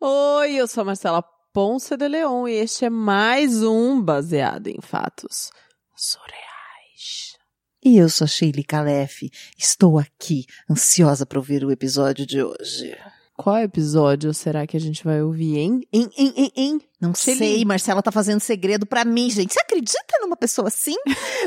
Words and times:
Oi, 0.00 0.54
eu 0.54 0.68
sou 0.68 0.82
a 0.82 0.84
Marcela 0.84 1.20
Ponce 1.52 1.96
de 1.96 2.06
Leon 2.06 2.46
e 2.46 2.52
este 2.52 2.84
é 2.84 2.90
mais 2.90 3.64
um 3.64 4.00
baseado 4.00 4.68
em 4.68 4.80
fatos 4.80 5.50
surreais. 5.96 7.36
E 7.84 7.98
eu 7.98 8.08
sou 8.08 8.24
a 8.24 8.28
Sheila 8.28 8.62
Calef. 8.62 9.28
Estou 9.58 9.98
aqui, 9.98 10.46
ansiosa 10.70 11.26
para 11.26 11.40
ouvir 11.40 11.64
o 11.64 11.72
episódio 11.72 12.24
de 12.24 12.40
hoje. 12.40 12.96
Qual 13.38 13.56
episódio 13.58 14.34
será 14.34 14.66
que 14.66 14.76
a 14.76 14.80
gente 14.80 15.04
vai 15.04 15.22
ouvir, 15.22 15.58
hein? 15.58 15.80
Hein, 15.92 16.10
hein, 16.18 16.34
hein, 16.36 16.52
hein? 16.56 16.80
Não 17.00 17.14
Sheila. 17.14 17.38
sei, 17.38 17.64
Marcela 17.64 18.02
tá 18.02 18.10
fazendo 18.10 18.40
segredo 18.40 18.84
pra 18.84 19.04
mim, 19.04 19.30
gente. 19.30 19.54
Você 19.54 19.60
acredita 19.60 20.18
numa 20.20 20.36
pessoa 20.36 20.66
assim? 20.66 20.96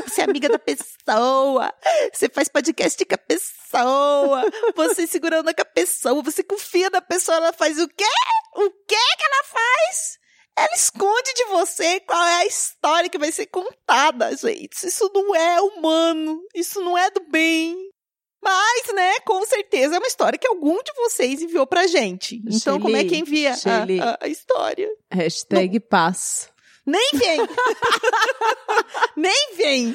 Você 0.06 0.22
é 0.22 0.24
amiga 0.24 0.48
da 0.48 0.58
pessoa, 0.58 1.70
você 2.10 2.30
faz 2.30 2.48
podcast 2.48 3.04
com 3.04 3.14
a 3.14 3.18
pessoa, 3.18 4.42
você 4.74 5.06
segurando 5.06 5.54
com 5.54 5.60
a 5.60 5.66
pessoa, 5.66 6.22
você 6.22 6.42
confia 6.42 6.88
na 6.88 7.02
pessoa, 7.02 7.36
ela 7.36 7.52
faz 7.52 7.78
o 7.78 7.86
quê? 7.86 8.04
O 8.56 8.70
quê 8.70 8.96
que 8.96 9.24
ela 9.24 9.44
faz? 9.44 10.18
Ela 10.56 10.74
esconde 10.74 11.34
de 11.34 11.44
você 11.44 12.00
qual 12.00 12.22
é 12.24 12.36
a 12.36 12.46
história 12.46 13.10
que 13.10 13.18
vai 13.18 13.30
ser 13.32 13.46
contada, 13.48 14.34
gente. 14.34 14.86
Isso 14.86 15.10
não 15.12 15.36
é 15.36 15.60
humano, 15.60 16.40
isso 16.54 16.80
não 16.80 16.96
é 16.96 17.10
do 17.10 17.20
bem. 17.30 17.91
Mas, 18.42 18.92
né, 18.94 19.20
com 19.20 19.44
certeza 19.46 19.94
é 19.94 19.98
uma 19.98 20.06
história 20.08 20.38
que 20.38 20.48
algum 20.48 20.76
de 20.82 20.92
vocês 20.96 21.40
enviou 21.40 21.66
pra 21.66 21.86
gente. 21.86 22.42
Então, 22.46 22.80
como 22.80 22.96
é 22.96 23.04
que 23.04 23.16
envia 23.16 23.52
a, 23.52 24.10
a- 24.10 24.18
a 24.22 24.28
história? 24.28 24.88
Hashtag 25.12 25.78
paz. 25.80 26.48
Nem 26.84 27.10
vem! 27.14 27.38
Nem 29.16 29.54
vem! 29.56 29.86
Não 29.88 29.94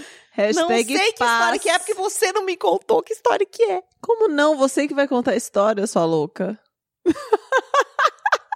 Hashtag 0.69 0.95
sei 0.97 1.11
que 1.13 1.17
paz. 1.17 1.31
história 1.31 1.59
que 1.59 1.69
é, 1.69 1.79
porque 1.79 1.93
você 1.95 2.31
não 2.31 2.45
me 2.45 2.55
contou 2.55 3.01
que 3.01 3.11
história 3.11 3.45
que 3.45 3.63
é. 3.63 3.81
Como 4.01 4.27
não? 4.27 4.55
Você 4.57 4.87
que 4.87 4.93
vai 4.93 5.07
contar 5.07 5.31
a 5.31 5.35
história, 5.35 5.85
sua 5.87 6.05
louca. 6.05 6.57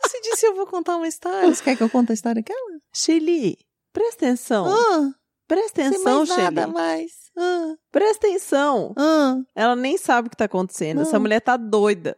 Você 0.03 0.19
disse 0.21 0.45
eu 0.45 0.53
vou 0.55 0.67
contar 0.67 0.97
uma 0.97 1.07
história. 1.07 1.47
Você 1.53 1.63
quer 1.63 1.75
que 1.77 1.83
eu 1.83 1.89
conte 1.89 2.11
a 2.11 2.13
história 2.13 2.39
aquela? 2.41 2.79
Shelly, 2.93 3.57
presta 3.93 4.25
atenção. 4.25 4.67
Ah, 4.67 5.11
Presta 5.55 5.81
sem 5.81 5.87
atenção, 5.87 6.17
mais 6.19 6.29
nada 6.29 6.61
Shelly. 6.61 6.73
mais. 6.73 7.11
Ah, 7.37 7.73
Presta 7.91 8.27
atenção. 8.27 8.93
ah, 8.97 9.35
Ela 9.55 9.75
nem 9.75 9.97
sabe 9.97 10.27
o 10.27 10.31
que 10.31 10.37
tá 10.37 10.45
acontecendo. 10.45 11.01
Essa 11.01 11.19
mulher 11.19 11.41
tá 11.41 11.57
doida. 11.57 12.15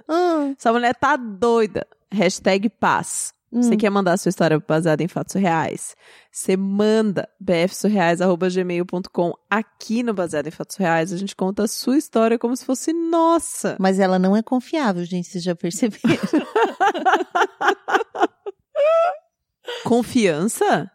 Essa 0.57 0.71
mulher 0.71 0.93
tá 0.95 1.15
doida. 1.15 1.85
Hashtag 2.11 2.69
paz. 2.69 3.33
Você 3.51 3.73
Hum. 3.75 3.77
quer 3.77 3.89
mandar 3.91 4.17
sua 4.17 4.29
história 4.29 4.59
baseada 4.59 5.03
em 5.03 5.07
fatos 5.07 5.35
reais? 5.35 5.95
Você 6.31 6.57
manda 6.57 7.29
bfsurreais.gmail.com 7.39 9.33
aqui 9.49 10.01
no 10.01 10.11
Baseado 10.11 10.47
em 10.47 10.51
Fatos 10.51 10.75
Reais. 10.75 11.13
A 11.13 11.17
gente 11.17 11.35
conta 11.35 11.63
a 11.63 11.67
sua 11.67 11.95
história 11.97 12.39
como 12.39 12.57
se 12.57 12.65
fosse 12.65 12.91
nossa. 12.93 13.77
Mas 13.79 13.99
ela 13.99 14.17
não 14.17 14.35
é 14.35 14.41
confiável, 14.41 15.05
gente, 15.05 15.27
vocês 15.27 15.43
já 15.43 15.53
perceberam. 15.55 16.01
Confiança? 19.85 20.89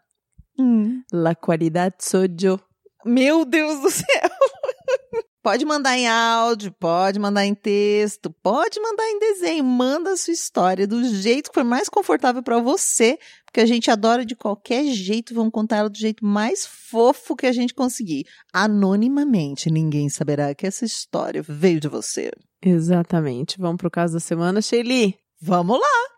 Hum. 0.58 1.02
La 1.12 1.34
qualidade 1.34 1.96
sou 2.00 2.22
eu. 2.42 2.60
Meu 3.04 3.44
Deus 3.44 3.80
do 3.80 3.90
céu! 3.90 4.06
Pode 5.40 5.64
mandar 5.64 5.96
em 5.96 6.06
áudio, 6.06 6.70
pode 6.72 7.18
mandar 7.18 7.46
em 7.46 7.54
texto, 7.54 8.28
pode 8.42 8.78
mandar 8.80 9.08
em 9.08 9.18
desenho. 9.18 9.64
Manda 9.64 10.10
a 10.12 10.16
sua 10.16 10.34
história 10.34 10.86
do 10.86 11.02
jeito 11.04 11.48
que 11.48 11.54
for 11.54 11.64
mais 11.64 11.88
confortável 11.88 12.42
pra 12.42 12.58
você, 12.58 13.18
porque 13.46 13.60
a 13.60 13.64
gente 13.64 13.90
adora 13.90 14.26
de 14.26 14.36
qualquer 14.36 14.84
jeito. 14.92 15.32
Vamos 15.32 15.52
contar 15.52 15.76
ela 15.76 15.88
do 15.88 15.96
jeito 15.96 16.22
mais 16.22 16.66
fofo 16.66 17.34
que 17.34 17.46
a 17.46 17.52
gente 17.52 17.72
conseguir. 17.72 18.26
Anonimamente, 18.52 19.70
ninguém 19.70 20.10
saberá 20.10 20.54
que 20.54 20.66
essa 20.66 20.84
história 20.84 21.40
veio 21.40 21.80
de 21.80 21.88
você. 21.88 22.30
Exatamente. 22.60 23.58
Vamos 23.58 23.78
pro 23.78 23.90
caso 23.90 24.14
da 24.14 24.20
semana, 24.20 24.60
Shelly. 24.60 25.14
Vamos 25.40 25.78
lá! 25.80 26.17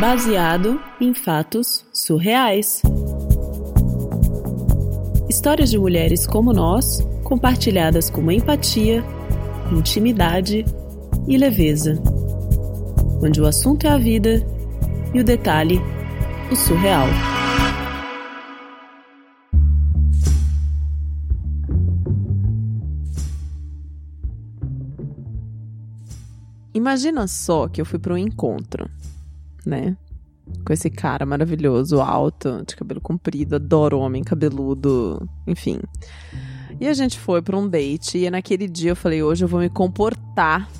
Baseado 0.00 0.78
em 1.00 1.14
fatos 1.14 1.86
surreais. 1.90 2.82
Histórias 5.26 5.70
de 5.70 5.78
mulheres 5.78 6.26
como 6.26 6.52
nós, 6.52 7.00
compartilhadas 7.24 8.10
com 8.10 8.30
empatia, 8.30 9.02
intimidade 9.72 10.66
e 11.26 11.38
leveza. 11.38 11.94
Onde 13.22 13.40
o 13.40 13.46
assunto 13.46 13.86
é 13.86 13.90
a 13.90 13.96
vida 13.96 14.46
e 15.14 15.20
o 15.20 15.24
detalhe, 15.24 15.80
o 16.52 16.54
surreal. 16.54 17.08
Imagina 26.74 27.26
só 27.26 27.66
que 27.66 27.80
eu 27.80 27.86
fui 27.86 27.98
para 27.98 28.12
um 28.12 28.18
encontro, 28.18 28.86
né? 29.66 29.96
Com 30.64 30.72
esse 30.72 30.88
cara 30.88 31.26
maravilhoso, 31.26 32.00
alto, 32.00 32.64
de 32.64 32.76
cabelo 32.76 33.00
comprido, 33.00 33.56
adoro 33.56 33.98
homem 33.98 34.22
cabeludo, 34.22 35.28
enfim. 35.46 35.80
E 36.80 36.86
a 36.86 36.94
gente 36.94 37.18
foi 37.18 37.42
para 37.42 37.56
um 37.56 37.68
date 37.68 38.18
e 38.18 38.30
naquele 38.30 38.68
dia 38.68 38.92
eu 38.92 38.96
falei: 38.96 39.22
hoje 39.22 39.44
eu 39.44 39.48
vou 39.48 39.60
me 39.60 39.68
comportar, 39.68 40.70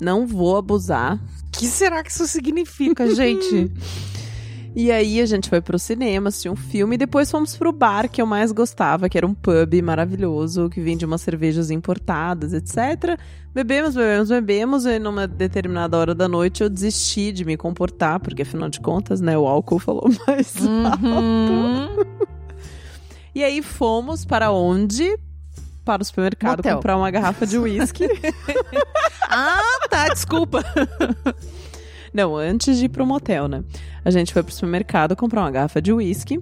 não 0.00 0.26
vou 0.26 0.56
abusar. 0.56 1.16
O 1.16 1.50
que 1.50 1.66
será 1.66 2.02
que 2.02 2.10
isso 2.10 2.26
significa, 2.26 3.12
gente? 3.14 3.72
E 4.76 4.90
aí 4.90 5.20
a 5.20 5.26
gente 5.26 5.48
foi 5.48 5.60
pro 5.60 5.78
cinema, 5.78 6.28
assistiu 6.28 6.52
um 6.52 6.56
filme 6.56 6.96
e 6.96 6.98
depois 6.98 7.30
fomos 7.30 7.56
pro 7.56 7.72
bar 7.72 8.08
que 8.08 8.20
eu 8.20 8.26
mais 8.26 8.50
gostava, 8.50 9.08
que 9.08 9.16
era 9.16 9.24
um 9.26 9.32
pub 9.32 9.80
maravilhoso, 9.82 10.68
que 10.68 10.80
vende 10.80 11.04
umas 11.04 11.20
cervejas 11.20 11.70
importadas, 11.70 12.52
etc. 12.52 13.16
Bebemos, 13.54 13.94
bebemos, 13.94 14.28
bebemos, 14.28 14.84
e 14.84 14.98
numa 14.98 15.28
determinada 15.28 15.96
hora 15.96 16.12
da 16.12 16.26
noite 16.26 16.64
eu 16.64 16.68
desisti 16.68 17.30
de 17.30 17.44
me 17.44 17.56
comportar, 17.56 18.18
porque 18.18 18.42
afinal 18.42 18.68
de 18.68 18.80
contas, 18.80 19.20
né, 19.20 19.38
o 19.38 19.46
álcool 19.46 19.78
falou 19.78 20.10
mais 20.26 20.56
alto. 20.56 21.06
Uhum. 21.06 22.04
E 23.32 23.44
aí 23.44 23.62
fomos 23.62 24.24
para 24.24 24.50
onde? 24.50 25.16
Para 25.84 26.02
o 26.02 26.04
supermercado 26.04 26.58
Motel. 26.58 26.76
comprar 26.76 26.96
uma 26.96 27.10
garrafa 27.12 27.46
de 27.46 27.58
uísque. 27.58 28.08
ah, 29.30 29.86
tá, 29.88 30.08
desculpa. 30.08 30.64
Não, 32.14 32.36
antes 32.36 32.78
de 32.78 32.84
ir 32.84 32.88
pro 32.90 33.04
motel, 33.04 33.48
né? 33.48 33.64
A 34.04 34.10
gente 34.10 34.32
foi 34.32 34.44
pro 34.44 34.54
supermercado 34.54 35.16
comprar 35.16 35.40
uma 35.40 35.50
garrafa 35.50 35.82
de 35.82 35.92
uísque. 35.92 36.38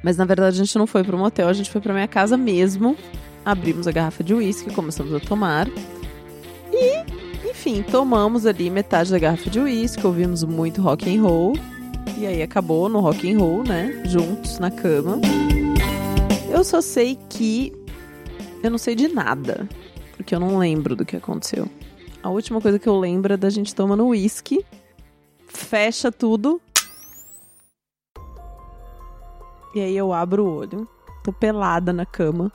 Mas 0.00 0.16
na 0.16 0.24
verdade 0.24 0.54
a 0.54 0.64
gente 0.64 0.78
não 0.78 0.86
foi 0.86 1.02
pro 1.02 1.18
motel, 1.18 1.48
a 1.48 1.52
gente 1.52 1.68
foi 1.68 1.80
pra 1.80 1.92
minha 1.92 2.06
casa 2.06 2.36
mesmo. 2.36 2.96
Abrimos 3.44 3.88
a 3.88 3.92
garrafa 3.92 4.22
de 4.22 4.32
uísque, 4.32 4.72
começamos 4.72 5.12
a 5.12 5.18
tomar. 5.18 5.66
E, 6.72 7.50
enfim, 7.50 7.82
tomamos 7.82 8.46
ali 8.46 8.70
metade 8.70 9.10
da 9.10 9.18
garrafa 9.18 9.50
de 9.50 9.58
uísque, 9.58 10.06
ouvimos 10.06 10.44
muito 10.44 10.80
rock 10.80 11.12
and 11.12 11.20
roll. 11.20 11.54
E 12.16 12.24
aí 12.24 12.40
acabou 12.40 12.88
no 12.88 13.00
rock 13.00 13.28
and 13.28 13.40
roll, 13.40 13.64
né? 13.64 14.00
Juntos 14.06 14.60
na 14.60 14.70
cama. 14.70 15.20
Eu 16.48 16.62
só 16.62 16.80
sei 16.80 17.18
que 17.28 17.72
eu 18.62 18.70
não 18.70 18.78
sei 18.78 18.94
de 18.94 19.08
nada, 19.08 19.68
porque 20.16 20.32
eu 20.32 20.38
não 20.38 20.58
lembro 20.58 20.94
do 20.94 21.04
que 21.04 21.16
aconteceu. 21.16 21.68
A 22.22 22.30
última 22.30 22.60
coisa 22.60 22.78
que 22.78 22.88
eu 22.88 22.96
lembro 22.96 23.34
é 23.34 23.36
da 23.36 23.50
gente 23.50 23.74
tomando 23.74 24.06
uísque 24.06 24.64
fecha 25.68 26.10
tudo. 26.10 26.60
E 29.74 29.80
aí 29.80 29.96
eu 29.96 30.12
abro 30.12 30.44
o 30.44 30.56
olho. 30.56 30.88
Tô 31.22 31.32
pelada 31.32 31.92
na 31.92 32.06
cama. 32.06 32.50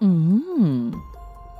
Hum, 0.00 0.92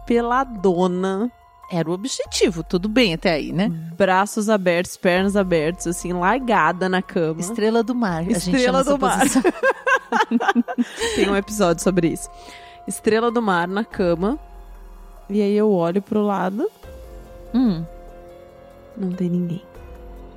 Peladona. 0.06 1.30
era 1.70 1.88
o 1.88 1.92
objetivo, 1.92 2.62
tudo 2.62 2.88
bem 2.88 3.14
até 3.14 3.32
aí, 3.32 3.52
né? 3.52 3.68
Braços 3.96 4.48
abertos, 4.48 4.96
pernas 4.96 5.36
abertas, 5.36 5.86
assim, 5.86 6.12
largada 6.12 6.88
na 6.88 7.02
cama. 7.02 7.40
Estrela 7.40 7.82
do 7.82 7.94
mar. 7.94 8.20
a 8.20 8.22
gente 8.22 8.40
chama 8.40 8.80
Estrela 8.80 8.84
do 8.84 8.98
mar. 8.98 9.20
Tem 11.16 11.28
um 11.28 11.36
episódio 11.36 11.82
sobre 11.82 12.08
isso. 12.08 12.28
Estrela 12.86 13.30
do 13.30 13.42
mar 13.42 13.66
na 13.66 13.84
cama. 13.84 14.38
E 15.28 15.40
aí 15.40 15.56
eu 15.56 15.70
olho 15.70 16.02
pro 16.02 16.22
lado. 16.22 16.70
Hum. 17.54 17.84
Não 18.96 19.12
tem 19.12 19.28
ninguém. 19.30 19.62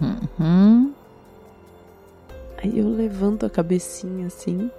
Uhum. 0.02 0.94
Aí 2.58 2.78
eu 2.80 2.90
levanto 2.90 3.46
a 3.46 3.50
cabecinha 3.50 4.28
assim. 4.28 4.70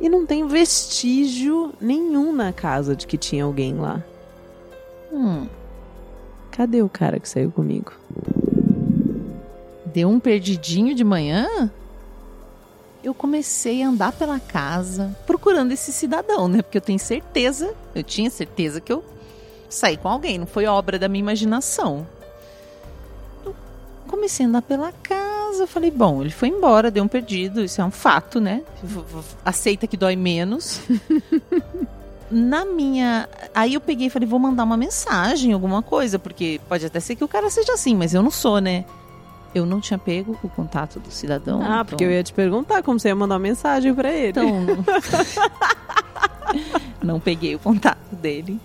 E 0.00 0.08
não 0.08 0.26
tem 0.26 0.46
vestígio 0.46 1.72
nenhum 1.80 2.32
na 2.32 2.52
casa 2.52 2.94
de 2.94 3.06
que 3.06 3.16
tinha 3.16 3.44
alguém 3.44 3.74
lá. 3.74 4.02
Hum. 5.12 5.46
Cadê 6.50 6.82
o 6.82 6.88
cara 6.88 7.18
que 7.18 7.28
saiu 7.28 7.50
comigo? 7.50 7.92
Deu 9.86 10.08
um 10.08 10.20
perdidinho 10.20 10.94
de 10.94 11.04
manhã? 11.04 11.70
Eu 13.02 13.14
comecei 13.14 13.82
a 13.82 13.88
andar 13.88 14.12
pela 14.12 14.40
casa 14.40 15.16
procurando 15.26 15.72
esse 15.72 15.92
cidadão, 15.92 16.48
né? 16.48 16.62
Porque 16.62 16.78
eu 16.78 16.82
tenho 16.82 16.98
certeza, 16.98 17.74
eu 17.94 18.02
tinha 18.02 18.30
certeza 18.30 18.80
que 18.80 18.92
eu 18.92 19.04
saí 19.68 19.96
com 19.96 20.08
alguém, 20.08 20.38
não 20.38 20.46
foi 20.46 20.66
obra 20.66 20.98
da 20.98 21.08
minha 21.08 21.20
imaginação. 21.20 22.06
Comecei 24.24 24.46
a 24.46 24.48
andar 24.48 24.62
pela 24.62 24.90
casa, 24.90 25.64
eu 25.64 25.66
falei, 25.66 25.90
bom, 25.90 26.22
ele 26.22 26.30
foi 26.30 26.48
embora, 26.48 26.90
deu 26.90 27.04
um 27.04 27.08
perdido, 27.08 27.62
isso 27.62 27.78
é 27.82 27.84
um 27.84 27.90
fato, 27.90 28.40
né? 28.40 28.62
Aceita 29.44 29.86
que 29.86 29.98
dói 29.98 30.16
menos. 30.16 30.80
na 32.32 32.64
minha. 32.64 33.28
Aí 33.54 33.74
eu 33.74 33.82
peguei 33.82 34.06
e 34.06 34.10
falei, 34.10 34.26
vou 34.26 34.38
mandar 34.38 34.64
uma 34.64 34.78
mensagem, 34.78 35.52
alguma 35.52 35.82
coisa, 35.82 36.18
porque 36.18 36.58
pode 36.66 36.86
até 36.86 36.98
ser 37.00 37.16
que 37.16 37.22
o 37.22 37.28
cara 37.28 37.50
seja 37.50 37.74
assim, 37.74 37.94
mas 37.94 38.14
eu 38.14 38.22
não 38.22 38.30
sou, 38.30 38.62
né? 38.62 38.86
Eu 39.54 39.66
não 39.66 39.78
tinha 39.78 39.98
pego 39.98 40.38
o 40.42 40.48
contato 40.48 40.98
do 40.98 41.10
cidadão. 41.10 41.60
Ah, 41.60 41.66
então- 41.66 41.84
porque 41.84 42.02
eu 42.02 42.10
ia 42.10 42.24
te 42.24 42.32
perguntar 42.32 42.82
como 42.82 42.98
você 42.98 43.08
ia 43.08 43.14
mandar 43.14 43.34
uma 43.34 43.40
mensagem 43.40 43.94
pra 43.94 44.10
ele. 44.10 44.28
Então. 44.28 44.48
não 47.04 47.20
peguei 47.20 47.54
o 47.54 47.58
contato 47.58 48.16
dele. 48.16 48.58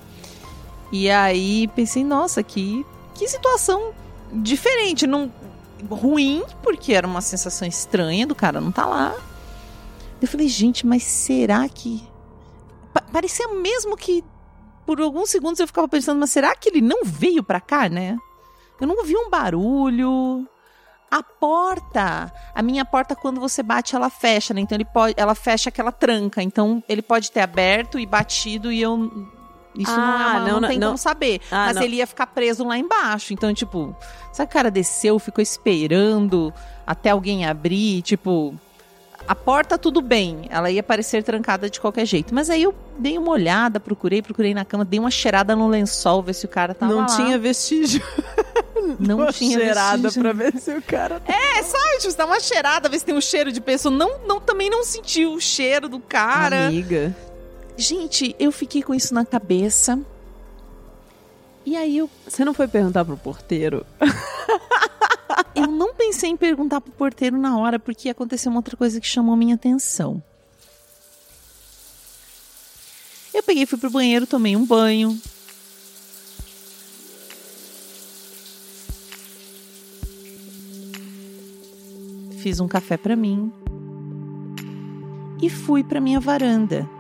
E 0.90 1.10
aí 1.10 1.68
pensei, 1.76 2.06
nossa, 2.06 2.42
que, 2.42 2.86
que 3.14 3.28
situação 3.28 3.92
diferente. 4.34 5.06
Não, 5.08 5.32
ruim, 5.90 6.44
porque 6.64 6.94
era 6.94 7.08
uma 7.08 7.22
sensação 7.22 7.68
estranha 7.68 8.26
do 8.28 8.36
cara 8.36 8.60
não 8.62 8.72
tá 8.72 8.86
lá. 8.86 9.16
Eu 10.22 10.28
falei, 10.28 10.48
gente, 10.48 10.86
mas 10.86 11.04
será 11.04 11.68
que. 11.70 12.04
Pa- 12.94 13.04
parecia 13.12 13.48
mesmo 13.50 13.96
que 13.96 14.24
por 14.86 15.00
alguns 15.00 15.30
segundos 15.30 15.60
eu 15.60 15.68
ficava 15.68 15.88
pensando, 15.88 16.20
mas 16.20 16.32
será 16.32 16.56
que 16.56 16.70
ele 16.70 16.82
não 16.82 17.04
veio 17.06 17.44
pra 17.44 17.62
cá, 17.62 17.88
né? 17.88 18.18
Eu 18.82 18.88
não 18.88 18.98
ouvi 18.98 19.16
um 19.16 19.30
barulho. 19.30 20.48
A 21.12 21.24
porta, 21.24 22.32
a 22.54 22.62
minha 22.62 22.86
porta 22.86 23.16
quando 23.16 23.40
você 23.42 23.64
bate 23.64 23.96
ela 23.96 24.10
fecha, 24.12 24.54
né? 24.54 24.62
Então 24.62 24.76
ele 24.76 24.86
pode, 24.86 25.16
ela 25.18 25.34
fecha 25.34 25.70
aquela 25.70 25.92
tranca. 25.92 26.42
Então 26.44 26.84
ele 26.88 27.02
pode 27.02 27.32
ter 27.32 27.40
aberto 27.42 27.98
e 28.00 28.06
batido 28.06 28.72
e 28.72 28.80
eu 28.82 29.28
isso 29.76 29.92
não, 29.92 29.98
é 30.04 30.06
Ah, 30.06 30.28
uma, 30.38 30.40
não, 30.48 30.60
não, 30.62 30.68
tem 30.70 30.80
não. 30.80 30.88
como 30.88 30.98
saber. 30.98 31.40
Ah, 31.52 31.66
mas 31.68 31.78
ele 31.78 31.98
ia 31.98 32.08
ficar 32.08 32.28
preso 32.28 32.66
lá 32.66 32.78
embaixo. 32.78 33.34
Então, 33.34 33.54
tipo, 33.54 33.96
sabe 34.34 34.48
que 34.48 34.54
o 34.54 34.58
cara 34.58 34.72
desceu, 34.72 35.18
ficou 35.20 35.42
esperando 35.42 36.54
até 36.86 37.12
alguém 37.12 37.46
abrir, 37.46 38.02
tipo, 38.02 38.54
a 39.28 39.36
porta 39.36 39.78
tudo 39.78 40.02
bem, 40.02 40.48
ela 40.50 40.72
ia 40.72 40.82
parecer 40.82 41.22
trancada 41.24 41.70
de 41.70 41.80
qualquer 41.80 42.06
jeito. 42.06 42.34
Mas 42.34 42.50
aí 42.50 42.64
eu 42.64 42.74
dei 42.98 43.18
uma 43.18 43.30
olhada, 43.32 43.80
procurei, 43.80 44.22
procurei 44.24 44.54
na 44.56 44.66
cama, 44.66 44.84
dei 44.84 45.00
uma 45.00 45.12
cheirada 45.12 45.56
no 45.56 45.68
lençol, 45.68 46.24
ver 46.24 46.34
se 46.34 46.46
o 46.46 46.50
cara 46.50 46.74
tava 46.74 46.92
não 46.92 47.02
lá. 47.02 47.06
tinha 47.06 47.38
vestígio. 47.38 48.02
não 49.00 49.18
Uma 49.18 49.32
tinha 49.32 49.60
cheirada 49.60 49.98
vestígio. 50.02 50.22
pra 50.24 50.34
ver 50.34 50.58
se 50.60 50.72
o 50.76 50.82
cara. 50.82 51.22
É, 51.28 51.62
sabe, 51.62 51.98
tipo, 52.00 52.10
você 52.12 52.18
dá 52.18 52.26
uma 52.26 52.40
cheirada, 52.40 52.90
ver 52.90 52.98
se 52.98 53.06
tem 53.06 53.14
um 53.16 53.22
cheiro 53.22 53.52
de 53.52 53.62
pessoa. 53.62 53.94
Não, 53.96 54.20
não, 54.26 54.40
também 54.40 54.68
não 54.70 54.84
sentiu 54.84 55.34
o 55.34 55.40
cheiro 55.40 55.88
do 55.88 56.00
cara. 56.00 56.68
Amiga. 56.68 57.16
Gente, 57.80 58.36
eu 58.38 58.52
fiquei 58.52 58.84
com 58.84 58.94
isso 58.94 59.14
na 59.14 59.26
cabeça. 59.26 59.98
E 61.66 61.78
aí 61.78 61.98
eu, 61.98 62.10
Você 62.28 62.44
não 62.44 62.54
foi 62.54 62.68
perguntar 62.68 63.06
pro 63.06 63.16
porteiro? 63.16 63.86
eu 65.56 65.66
não 65.66 65.94
pensei 65.94 66.30
em 66.30 66.36
perguntar 66.36 66.82
pro 66.82 66.92
porteiro 66.92 67.38
na 67.38 67.58
hora, 67.58 67.80
porque 67.80 68.10
aconteceu 68.10 68.52
uma 68.52 68.60
outra 68.60 68.76
coisa 68.76 69.00
que 69.00 69.08
chamou 69.08 69.34
minha 69.38 69.56
atenção. 69.56 70.22
Eu 73.34 73.42
peguei, 73.44 73.66
fui 73.66 73.80
pro 73.80 73.90
banheiro, 73.90 74.28
tomei 74.28 74.58
um 74.58 74.66
banho. 74.66 75.18
Fiz 82.40 82.60
um 82.60 82.68
café 82.68 82.98
pra 82.98 83.16
mim. 83.16 83.54
E 85.42 85.50
fui 85.50 85.82
pra 85.82 86.02
minha 86.02 86.20
varanda. 86.20 86.99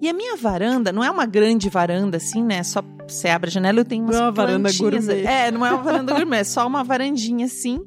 E 0.00 0.08
a 0.08 0.12
minha 0.12 0.36
varanda 0.36 0.92
não 0.92 1.02
é 1.02 1.10
uma 1.10 1.26
grande 1.26 1.68
varanda 1.68 2.18
assim, 2.18 2.42
né? 2.42 2.62
Só 2.62 2.82
você 3.06 3.28
abre 3.28 3.48
a 3.48 3.52
janela 3.52 3.80
e 3.80 3.84
tem 3.84 4.00
umas 4.00 4.14
Não 4.14 4.22
é 4.22 4.26
uma 4.26 4.32
varanda 4.32 4.70
gourmet. 4.72 5.24
É, 5.24 5.50
não 5.50 5.66
é 5.66 5.72
uma 5.72 5.82
varanda 5.82 6.14
gourmet, 6.14 6.38
é 6.38 6.44
só 6.44 6.66
uma 6.66 6.84
varandinha 6.84 7.46
assim. 7.46 7.80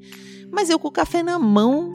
Mas 0.52 0.70
eu 0.70 0.78
com 0.78 0.90
o 0.90 0.92
café 0.92 1.24
na 1.24 1.40
mão, 1.40 1.92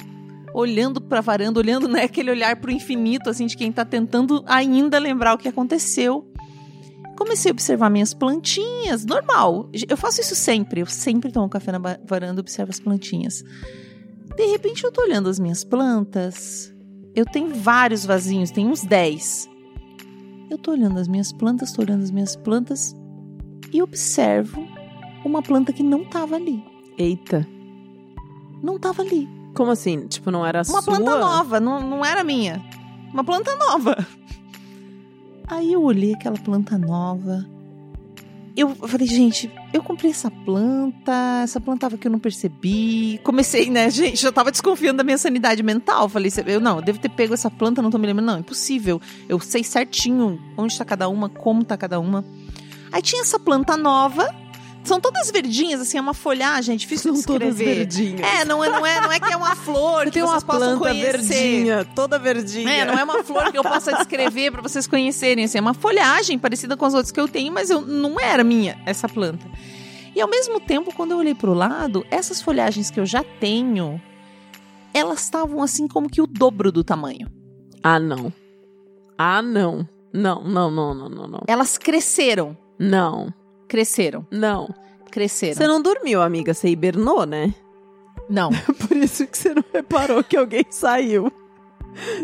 olhando 0.54 1.00
pra 1.00 1.20
varanda, 1.20 1.60
olhando, 1.60 1.86
né, 1.86 2.04
aquele 2.04 2.30
olhar 2.30 2.56
pro 2.56 2.70
infinito, 2.70 3.28
assim, 3.28 3.46
de 3.46 3.56
quem 3.56 3.70
tá 3.70 3.84
tentando 3.84 4.42
ainda 4.46 4.98
lembrar 4.98 5.34
o 5.34 5.38
que 5.38 5.48
aconteceu. 5.48 6.26
Comecei 7.18 7.50
a 7.50 7.52
observar 7.52 7.90
minhas 7.90 8.14
plantinhas, 8.14 9.04
normal. 9.04 9.70
Eu 9.88 9.96
faço 9.96 10.20
isso 10.20 10.34
sempre, 10.34 10.80
eu 10.80 10.86
sempre 10.86 11.30
tomo 11.30 11.48
café 11.48 11.72
na 11.72 11.78
varanda 11.78 12.40
e 12.40 12.40
observo 12.40 12.70
as 12.70 12.80
plantinhas. 12.80 13.42
De 14.34 14.46
repente 14.46 14.84
eu 14.84 14.92
tô 14.92 15.02
olhando 15.02 15.28
as 15.28 15.38
minhas 15.38 15.64
plantas. 15.64 16.72
Eu 17.14 17.24
tenho 17.24 17.54
vários 17.54 18.04
vasinhos, 18.04 18.50
tem 18.50 18.66
uns 18.66 18.82
10. 18.82 19.48
Eu 20.50 20.58
tô 20.58 20.70
olhando 20.72 20.98
as 20.98 21.08
minhas 21.08 21.32
plantas, 21.32 21.72
tô 21.72 21.82
olhando 21.82 22.02
as 22.02 22.10
minhas 22.10 22.36
plantas 22.36 22.94
e 23.72 23.82
observo 23.82 24.66
uma 25.24 25.42
planta 25.42 25.72
que 25.72 25.82
não 25.82 26.04
tava 26.04 26.36
ali. 26.36 26.62
Eita. 26.96 27.46
Não 28.62 28.78
tava 28.78 29.02
ali. 29.02 29.28
Como 29.54 29.70
assim? 29.70 30.06
Tipo, 30.06 30.30
não 30.30 30.46
era 30.46 30.58
Uma 30.68 30.82
sua? 30.82 30.82
planta 30.82 31.18
nova, 31.18 31.58
não, 31.60 31.80
não 31.80 32.04
era 32.04 32.22
minha. 32.22 32.62
Uma 33.12 33.24
planta 33.24 33.54
nova. 33.56 33.96
Aí 35.48 35.72
eu 35.72 35.82
olhei 35.82 36.14
aquela 36.14 36.36
planta 36.38 36.78
nova. 36.78 37.44
Eu 38.56 38.74
falei, 38.74 39.06
gente, 39.06 39.50
eu 39.72 39.82
comprei 39.82 40.10
essa 40.10 40.30
planta, 40.30 41.42
essa 41.42 41.60
planta 41.60 41.80
tava 41.80 41.98
que 41.98 42.06
eu 42.06 42.10
não 42.10 42.18
percebi. 42.18 43.20
Comecei, 43.22 43.68
né, 43.68 43.88
gente, 43.90 44.24
eu 44.24 44.32
tava 44.32 44.50
desconfiando 44.50 44.96
da 44.98 45.04
minha 45.04 45.18
sanidade 45.18 45.62
mental. 45.62 46.08
Falei, 46.08 46.32
eu 46.46 46.60
não, 46.60 46.76
eu 46.76 46.82
devo 46.82 46.98
ter 46.98 47.10
pego 47.10 47.34
essa 47.34 47.50
planta, 47.50 47.82
não 47.82 47.90
tô 47.90 47.98
me 47.98 48.06
lembrando. 48.06 48.26
Não, 48.26 48.38
impossível. 48.38 49.00
Eu 49.28 49.38
sei 49.40 49.62
certinho 49.62 50.40
onde 50.56 50.76
tá 50.76 50.84
cada 50.84 51.08
uma, 51.08 51.28
como 51.28 51.64
tá 51.64 51.76
cada 51.76 52.00
uma. 52.00 52.24
Aí 52.90 53.02
tinha 53.02 53.20
essa 53.20 53.38
planta 53.38 53.76
nova. 53.76 54.34
São 54.86 55.00
todas 55.00 55.30
verdinhas, 55.30 55.80
assim, 55.80 55.98
é 55.98 56.00
uma 56.00 56.14
folhagem, 56.14 56.74
é 56.74 56.78
difícil 56.78 57.12
de 57.12 57.18
São 57.20 57.34
todas 57.34 57.56
verdinhas. 57.56 58.20
É, 58.20 58.44
não 58.44 58.62
é, 58.64 58.68
não 58.68 58.86
é, 58.86 59.00
não 59.00 59.12
é 59.12 59.18
que 59.18 59.32
é 59.32 59.36
uma 59.36 59.56
flor 59.56 60.04
que 60.04 60.12
Tem 60.12 60.22
uma 60.22 60.32
vocês 60.32 60.44
possam 60.44 60.78
planta 60.78 60.94
conhecer. 60.94 61.12
verdinha, 61.12 61.84
toda 61.94 62.18
verdinha. 62.18 62.70
É, 62.70 62.84
não 62.84 62.94
é 62.94 63.02
uma 63.04 63.22
flor 63.24 63.50
que 63.50 63.58
eu 63.58 63.62
possa 63.62 63.92
descrever 63.92 64.52
pra 64.52 64.62
vocês 64.62 64.86
conhecerem. 64.86 65.44
Assim, 65.44 65.58
é 65.58 65.60
uma 65.60 65.74
folhagem 65.74 66.38
parecida 66.38 66.76
com 66.76 66.84
as 66.84 66.94
outras 66.94 67.10
que 67.10 67.20
eu 67.20 67.26
tenho, 67.26 67.52
mas 67.52 67.68
eu, 67.68 67.80
não 67.80 68.20
era 68.20 68.44
minha 68.44 68.78
essa 68.86 69.08
planta. 69.08 69.44
E 70.14 70.20
ao 70.20 70.28
mesmo 70.28 70.60
tempo, 70.60 70.94
quando 70.94 71.10
eu 71.10 71.18
olhei 71.18 71.34
pro 71.34 71.52
lado, 71.52 72.06
essas 72.10 72.40
folhagens 72.40 72.90
que 72.90 72.98
eu 72.98 73.04
já 73.04 73.22
tenho, 73.38 74.00
elas 74.94 75.22
estavam 75.22 75.62
assim 75.62 75.86
como 75.86 76.08
que 76.08 76.22
o 76.22 76.26
dobro 76.26 76.72
do 76.72 76.82
tamanho. 76.82 77.28
Ah, 77.82 77.98
não. 77.98 78.32
Ah, 79.18 79.42
não. 79.42 79.86
Não, 80.12 80.42
não, 80.42 80.70
não, 80.70 80.94
não, 80.94 81.08
não, 81.10 81.26
não. 81.26 81.40
Elas 81.46 81.76
cresceram, 81.76 82.56
Não, 82.78 83.32
cresceram, 83.68 84.26
não. 84.30 84.68
cresceram. 85.10 85.54
Você 85.54 85.66
não 85.66 85.82
dormiu, 85.82 86.22
amiga. 86.22 86.54
Você 86.54 86.68
hibernou, 86.68 87.26
né? 87.26 87.54
Não. 88.28 88.50
Por 88.88 88.96
isso 88.96 89.26
que 89.26 89.36
você 89.36 89.54
não 89.54 89.64
reparou 89.72 90.22
que 90.22 90.36
alguém 90.36 90.64
saiu. 90.70 91.30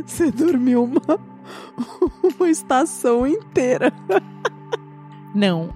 Você 0.04 0.30
dormiu 0.30 0.84
uma, 0.84 1.18
uma 2.38 2.50
estação 2.50 3.26
inteira. 3.26 3.92
Não. 5.34 5.72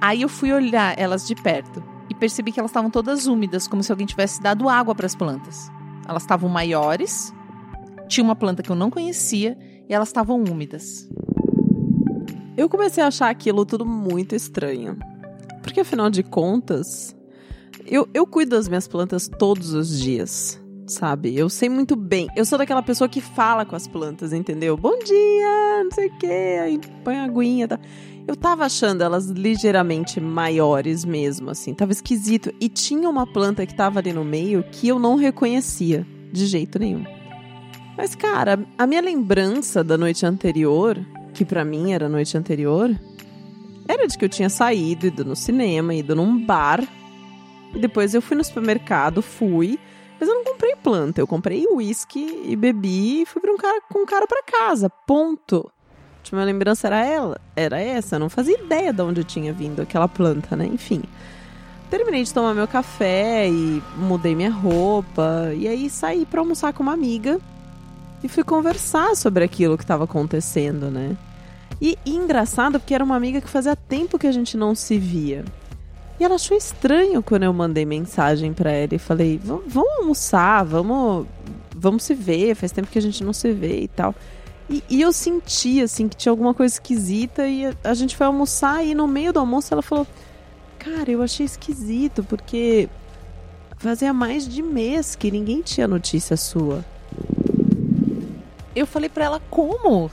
Aí 0.00 0.22
eu 0.22 0.28
fui 0.28 0.52
olhar 0.52 0.98
elas 0.98 1.26
de 1.26 1.34
perto 1.34 1.82
e 2.08 2.14
percebi 2.14 2.52
que 2.52 2.60
elas 2.60 2.70
estavam 2.70 2.90
todas 2.90 3.26
úmidas, 3.26 3.66
como 3.66 3.82
se 3.82 3.90
alguém 3.90 4.06
tivesse 4.06 4.40
dado 4.40 4.68
água 4.68 4.94
para 4.94 5.06
as 5.06 5.14
plantas. 5.14 5.70
Elas 6.06 6.22
estavam 6.22 6.48
maiores, 6.48 7.32
tinha 8.08 8.22
uma 8.22 8.36
planta 8.36 8.62
que 8.62 8.70
eu 8.70 8.76
não 8.76 8.90
conhecia 8.90 9.56
e 9.88 9.94
elas 9.94 10.08
estavam 10.08 10.42
úmidas. 10.44 11.08
Eu 12.56 12.68
comecei 12.68 13.02
a 13.02 13.08
achar 13.08 13.30
aquilo 13.30 13.66
tudo 13.66 13.84
muito 13.84 14.34
estranho. 14.34 14.96
Porque 15.62 15.80
afinal 15.80 16.08
de 16.08 16.22
contas, 16.22 17.16
eu, 17.84 18.08
eu 18.14 18.26
cuido 18.26 18.52
das 18.52 18.68
minhas 18.68 18.86
plantas 18.86 19.28
todos 19.28 19.72
os 19.72 19.98
dias. 20.00 20.60
Sabe? 20.86 21.34
Eu 21.36 21.48
sei 21.48 21.68
muito 21.68 21.96
bem. 21.96 22.28
Eu 22.36 22.44
sou 22.44 22.58
daquela 22.58 22.82
pessoa 22.82 23.08
que 23.08 23.20
fala 23.20 23.64
com 23.64 23.74
as 23.74 23.88
plantas, 23.88 24.32
entendeu? 24.32 24.76
Bom 24.76 24.98
dia, 24.98 25.82
não 25.82 25.90
sei 25.90 26.08
o 26.08 26.18
quê, 26.18 26.58
aí 26.62 26.80
põe 27.02 27.16
a 27.16 27.24
aguinha, 27.24 27.66
tá? 27.66 27.80
Eu 28.26 28.36
tava 28.36 28.64
achando 28.64 29.02
elas 29.02 29.26
ligeiramente 29.26 30.20
maiores 30.20 31.04
mesmo, 31.04 31.50
assim. 31.50 31.74
Tava 31.74 31.92
esquisito. 31.92 32.52
E 32.60 32.68
tinha 32.68 33.08
uma 33.08 33.26
planta 33.26 33.66
que 33.66 33.74
tava 33.74 33.98
ali 33.98 34.12
no 34.12 34.24
meio 34.24 34.62
que 34.70 34.88
eu 34.88 34.98
não 34.98 35.16
reconhecia 35.16 36.06
de 36.32 36.46
jeito 36.46 36.78
nenhum. 36.78 37.04
Mas, 37.96 38.14
cara, 38.14 38.58
a 38.76 38.86
minha 38.86 39.00
lembrança 39.00 39.84
da 39.84 39.96
noite 39.96 40.26
anterior, 40.26 40.98
que 41.34 41.44
pra 41.44 41.64
mim 41.64 41.92
era 41.92 42.06
a 42.06 42.08
noite 42.08 42.36
anterior, 42.38 42.90
era 43.86 44.06
de 44.06 44.16
que 44.16 44.24
eu 44.24 44.28
tinha 44.28 44.48
saído, 44.48 45.06
ido 45.06 45.24
no 45.24 45.36
cinema, 45.36 45.94
ido 45.94 46.14
num 46.14 46.44
bar. 46.44 46.82
E 47.74 47.78
depois 47.78 48.14
eu 48.14 48.22
fui 48.22 48.36
no 48.36 48.44
supermercado, 48.44 49.20
fui. 49.20 49.78
Mas 50.18 50.28
eu 50.28 50.34
não 50.36 50.44
comprei 50.44 50.74
planta, 50.76 51.20
eu 51.20 51.26
comprei 51.26 51.66
uísque 51.66 52.44
e 52.46 52.56
bebi 52.56 53.22
e 53.22 53.26
fui 53.26 53.42
pra 53.42 53.52
um 53.52 53.56
cara, 53.56 53.80
com 53.90 53.98
um 54.00 54.06
cara 54.06 54.26
pra 54.26 54.42
casa. 54.44 54.88
Ponto. 54.88 55.70
Tipo, 56.22 56.36
minha 56.36 56.46
lembrança 56.46 56.86
era 56.86 57.04
ela, 57.04 57.38
era 57.54 57.78
essa. 57.78 58.16
Eu 58.16 58.20
não 58.20 58.30
fazia 58.30 58.58
ideia 58.58 58.92
de 58.92 59.02
onde 59.02 59.24
tinha 59.24 59.52
vindo 59.52 59.82
aquela 59.82 60.08
planta, 60.08 60.56
né? 60.56 60.64
Enfim. 60.66 61.02
Terminei 61.90 62.22
de 62.22 62.32
tomar 62.32 62.54
meu 62.54 62.66
café 62.66 63.48
e 63.50 63.82
mudei 63.96 64.34
minha 64.34 64.50
roupa. 64.50 65.52
E 65.54 65.68
aí 65.68 65.90
saí 65.90 66.24
pra 66.24 66.40
almoçar 66.40 66.72
com 66.72 66.82
uma 66.82 66.92
amiga 66.92 67.38
e 68.24 68.28
fui 68.28 68.42
conversar 68.42 69.14
sobre 69.14 69.44
aquilo 69.44 69.76
que 69.76 69.84
estava 69.84 70.04
acontecendo, 70.04 70.90
né? 70.90 71.14
E, 71.78 71.98
e 72.06 72.16
engraçado 72.16 72.80
porque 72.80 72.94
era 72.94 73.04
uma 73.04 73.16
amiga 73.16 73.38
que 73.38 73.48
fazia 73.50 73.76
tempo 73.76 74.18
que 74.18 74.26
a 74.26 74.32
gente 74.32 74.56
não 74.56 74.74
se 74.74 74.96
via. 74.98 75.44
E 76.18 76.24
ela 76.24 76.36
achou 76.36 76.56
estranho 76.56 77.22
quando 77.22 77.42
eu 77.42 77.52
mandei 77.52 77.84
mensagem 77.84 78.54
pra 78.54 78.70
ela 78.70 78.94
e 78.94 78.98
falei: 78.98 79.36
"V- 79.36 79.60
"Vamos 79.66 79.92
almoçar, 79.98 80.64
vamos, 80.64 81.26
vamos 81.76 82.02
se 82.02 82.14
ver, 82.14 82.54
faz 82.54 82.72
tempo 82.72 82.88
que 82.88 82.98
a 82.98 83.02
gente 83.02 83.22
não 83.22 83.34
se 83.34 83.52
vê 83.52 83.80
e 83.82 83.88
tal". 83.88 84.14
E, 84.70 84.82
e, 84.88 85.02
eu 85.02 85.12
senti, 85.12 85.82
assim, 85.82 86.08
que 86.08 86.16
tinha 86.16 86.32
alguma 86.32 86.54
coisa 86.54 86.72
esquisita 86.72 87.46
e 87.46 87.66
a, 87.66 87.74
a 87.84 87.92
gente 87.92 88.16
foi 88.16 88.26
almoçar 88.26 88.82
e 88.82 88.94
no 88.94 89.06
meio 89.06 89.34
do 89.34 89.38
almoço 89.38 89.74
ela 89.74 89.82
falou: 89.82 90.06
Cara, 90.78 91.10
eu 91.10 91.22
achei 91.22 91.44
esquisito, 91.44 92.24
porque 92.24 92.88
fazia 93.76 94.14
mais 94.14 94.48
de 94.48 94.62
mês 94.62 95.14
que 95.14 95.30
ninguém 95.30 95.60
tinha 95.60 95.86
notícia 95.86 96.38
sua. 96.38 96.82
Eu 98.74 98.86
falei 98.86 99.08
para 99.08 99.24
ela: 99.24 99.42
Como? 99.50 100.10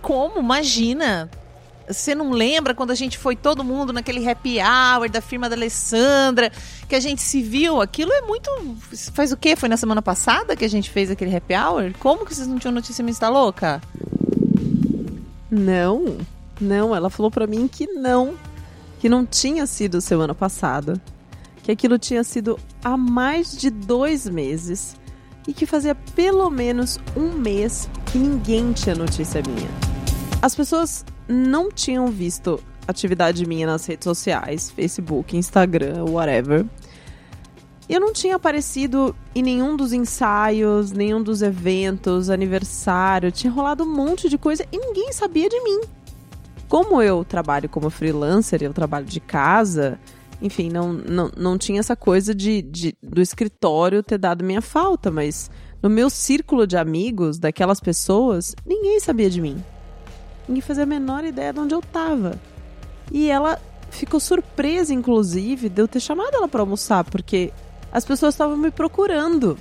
Como? 0.00 0.38
Imagina! 0.38 1.30
Você 1.92 2.14
não 2.14 2.30
lembra 2.30 2.72
quando 2.72 2.92
a 2.92 2.94
gente 2.94 3.18
foi 3.18 3.34
todo 3.34 3.64
mundo 3.64 3.92
naquele 3.92 4.26
happy 4.28 4.58
hour 4.60 5.10
da 5.10 5.20
firma 5.20 5.48
da 5.48 5.56
Alessandra, 5.56 6.52
que 6.88 6.94
a 6.94 7.00
gente 7.00 7.20
se 7.20 7.42
viu? 7.42 7.80
Aquilo 7.80 8.12
é 8.12 8.20
muito. 8.20 8.48
Faz 9.12 9.32
o 9.32 9.36
quê? 9.36 9.56
Foi 9.56 9.68
na 9.68 9.76
semana 9.76 10.00
passada 10.00 10.54
que 10.54 10.64
a 10.64 10.68
gente 10.68 10.88
fez 10.88 11.10
aquele 11.10 11.34
happy 11.34 11.54
hour? 11.54 11.92
Como 11.98 12.24
que 12.24 12.32
vocês 12.32 12.46
não 12.46 12.58
tinham 12.58 12.72
notícia 12.72 13.02
minha? 13.02 13.12
Está 13.12 13.28
louca? 13.28 13.82
Não, 15.50 16.18
não. 16.60 16.94
Ela 16.94 17.10
falou 17.10 17.30
para 17.30 17.46
mim 17.46 17.66
que 17.66 17.86
não. 17.88 18.34
Que 19.00 19.08
não 19.08 19.26
tinha 19.26 19.66
sido 19.66 20.00
semana 20.00 20.34
passada. 20.34 21.00
Que 21.64 21.72
aquilo 21.72 21.98
tinha 21.98 22.22
sido 22.22 22.56
há 22.84 22.96
mais 22.96 23.50
de 23.56 23.68
dois 23.68 24.28
meses. 24.28 24.96
E 25.46 25.52
que 25.52 25.66
fazia 25.66 25.94
pelo 25.94 26.50
menos 26.50 26.98
um 27.16 27.32
mês 27.32 27.88
que 28.06 28.18
ninguém 28.18 28.72
tinha 28.72 28.94
notícia 28.94 29.42
minha. 29.46 29.68
As 30.42 30.54
pessoas 30.54 31.04
não 31.28 31.70
tinham 31.70 32.08
visto 32.08 32.62
atividade 32.86 33.46
minha 33.46 33.66
nas 33.66 33.86
redes 33.86 34.04
sociais, 34.04 34.70
Facebook, 34.70 35.36
Instagram, 35.36 36.04
whatever. 36.04 36.66
Eu 37.88 38.00
não 38.00 38.12
tinha 38.12 38.36
aparecido 38.36 39.16
em 39.34 39.42
nenhum 39.42 39.76
dos 39.76 39.92
ensaios, 39.92 40.92
nenhum 40.92 41.22
dos 41.22 41.42
eventos, 41.42 42.30
aniversário, 42.30 43.32
tinha 43.32 43.52
rolado 43.52 43.82
um 43.82 43.92
monte 43.92 44.28
de 44.28 44.38
coisa 44.38 44.64
e 44.70 44.78
ninguém 44.78 45.12
sabia 45.12 45.48
de 45.48 45.60
mim. 45.62 45.80
Como 46.68 47.02
eu 47.02 47.24
trabalho 47.24 47.68
como 47.68 47.90
freelancer, 47.90 48.62
eu 48.62 48.72
trabalho 48.72 49.06
de 49.06 49.18
casa, 49.18 49.98
enfim, 50.40 50.70
não, 50.70 50.92
não, 50.92 51.30
não 51.36 51.58
tinha 51.58 51.80
essa 51.80 51.94
coisa 51.94 52.34
de, 52.34 52.62
de 52.62 52.96
do 53.02 53.20
escritório 53.20 54.02
ter 54.02 54.18
dado 54.18 54.44
minha 54.44 54.62
falta, 54.62 55.10
mas 55.10 55.50
no 55.82 55.90
meu 55.90 56.08
círculo 56.10 56.66
de 56.66 56.76
amigos, 56.76 57.38
daquelas 57.38 57.80
pessoas, 57.80 58.54
ninguém 58.66 59.00
sabia 59.00 59.30
de 59.30 59.40
mim 59.40 59.62
ninguém 60.50 60.60
fazia 60.60 60.82
a 60.82 60.86
menor 60.86 61.24
ideia 61.24 61.52
de 61.52 61.60
onde 61.60 61.74
eu 61.74 61.80
tava. 61.80 62.38
E 63.10 63.30
ela 63.30 63.58
ficou 63.90 64.20
surpresa, 64.20 64.92
inclusive, 64.92 65.68
de 65.68 65.80
eu 65.80 65.88
ter 65.88 66.00
chamado 66.00 66.34
ela 66.34 66.48
para 66.48 66.60
almoçar, 66.60 67.04
porque 67.04 67.52
as 67.92 68.04
pessoas 68.04 68.34
estavam 68.34 68.56
me 68.56 68.70
procurando. 68.70 69.56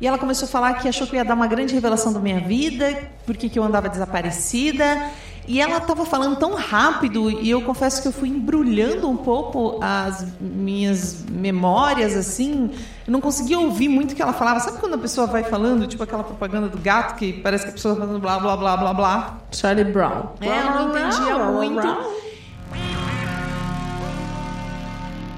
E 0.00 0.06
ela 0.06 0.16
começou 0.16 0.46
a 0.46 0.50
falar 0.50 0.74
que 0.74 0.88
achou 0.88 1.06
que 1.06 1.16
ia 1.16 1.24
dar 1.24 1.34
uma 1.34 1.46
grande 1.46 1.74
revelação 1.74 2.12
da 2.12 2.18
minha 2.18 2.40
vida, 2.40 3.10
porque 3.26 3.50
que 3.50 3.58
eu 3.58 3.62
andava 3.62 3.88
desaparecida. 3.88 5.10
E 5.50 5.60
ela 5.60 5.78
estava 5.78 6.06
falando 6.06 6.36
tão 6.36 6.54
rápido 6.54 7.28
e 7.28 7.50
eu 7.50 7.60
confesso 7.62 8.00
que 8.00 8.06
eu 8.06 8.12
fui 8.12 8.28
embrulhando 8.28 9.10
um 9.10 9.16
pouco 9.16 9.80
as 9.82 10.24
minhas 10.40 11.24
memórias, 11.28 12.16
assim. 12.16 12.70
Eu 13.04 13.12
não 13.12 13.20
conseguia 13.20 13.58
ouvir 13.58 13.88
muito 13.88 14.12
o 14.12 14.14
que 14.14 14.22
ela 14.22 14.32
falava. 14.32 14.60
Sabe 14.60 14.78
quando 14.78 14.94
a 14.94 14.98
pessoa 14.98 15.26
vai 15.26 15.42
falando, 15.42 15.88
tipo 15.88 16.04
aquela 16.04 16.22
propaganda 16.22 16.68
do 16.68 16.78
gato, 16.78 17.16
que 17.16 17.32
parece 17.32 17.64
que 17.64 17.70
a 17.70 17.72
pessoa 17.72 17.94
está 17.94 18.06
falando 18.06 18.22
blá, 18.22 18.38
blá, 18.38 18.56
blá, 18.56 18.76
blá, 18.76 18.94
blá? 18.94 19.38
Charlie 19.50 19.86
Brown. 19.86 20.34
É, 20.40 20.60
eu 20.60 20.70
não 20.70 20.90
entendia 20.90 21.38
muito. 21.38 22.20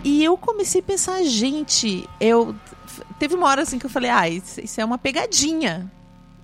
E 0.05 0.23
eu 0.23 0.37
comecei 0.37 0.83
a 0.83 0.85
pensar, 0.85 1.23
gente, 1.23 2.07
eu... 2.21 2.55
Teve 3.19 3.35
uma 3.35 3.47
hora 3.47 3.63
assim 3.63 3.79
que 3.79 3.87
eu 3.87 3.91
falei, 3.91 4.11
ah, 4.11 4.29
isso 4.29 4.79
é 4.79 4.85
uma 4.85 4.99
pegadinha 4.99 5.91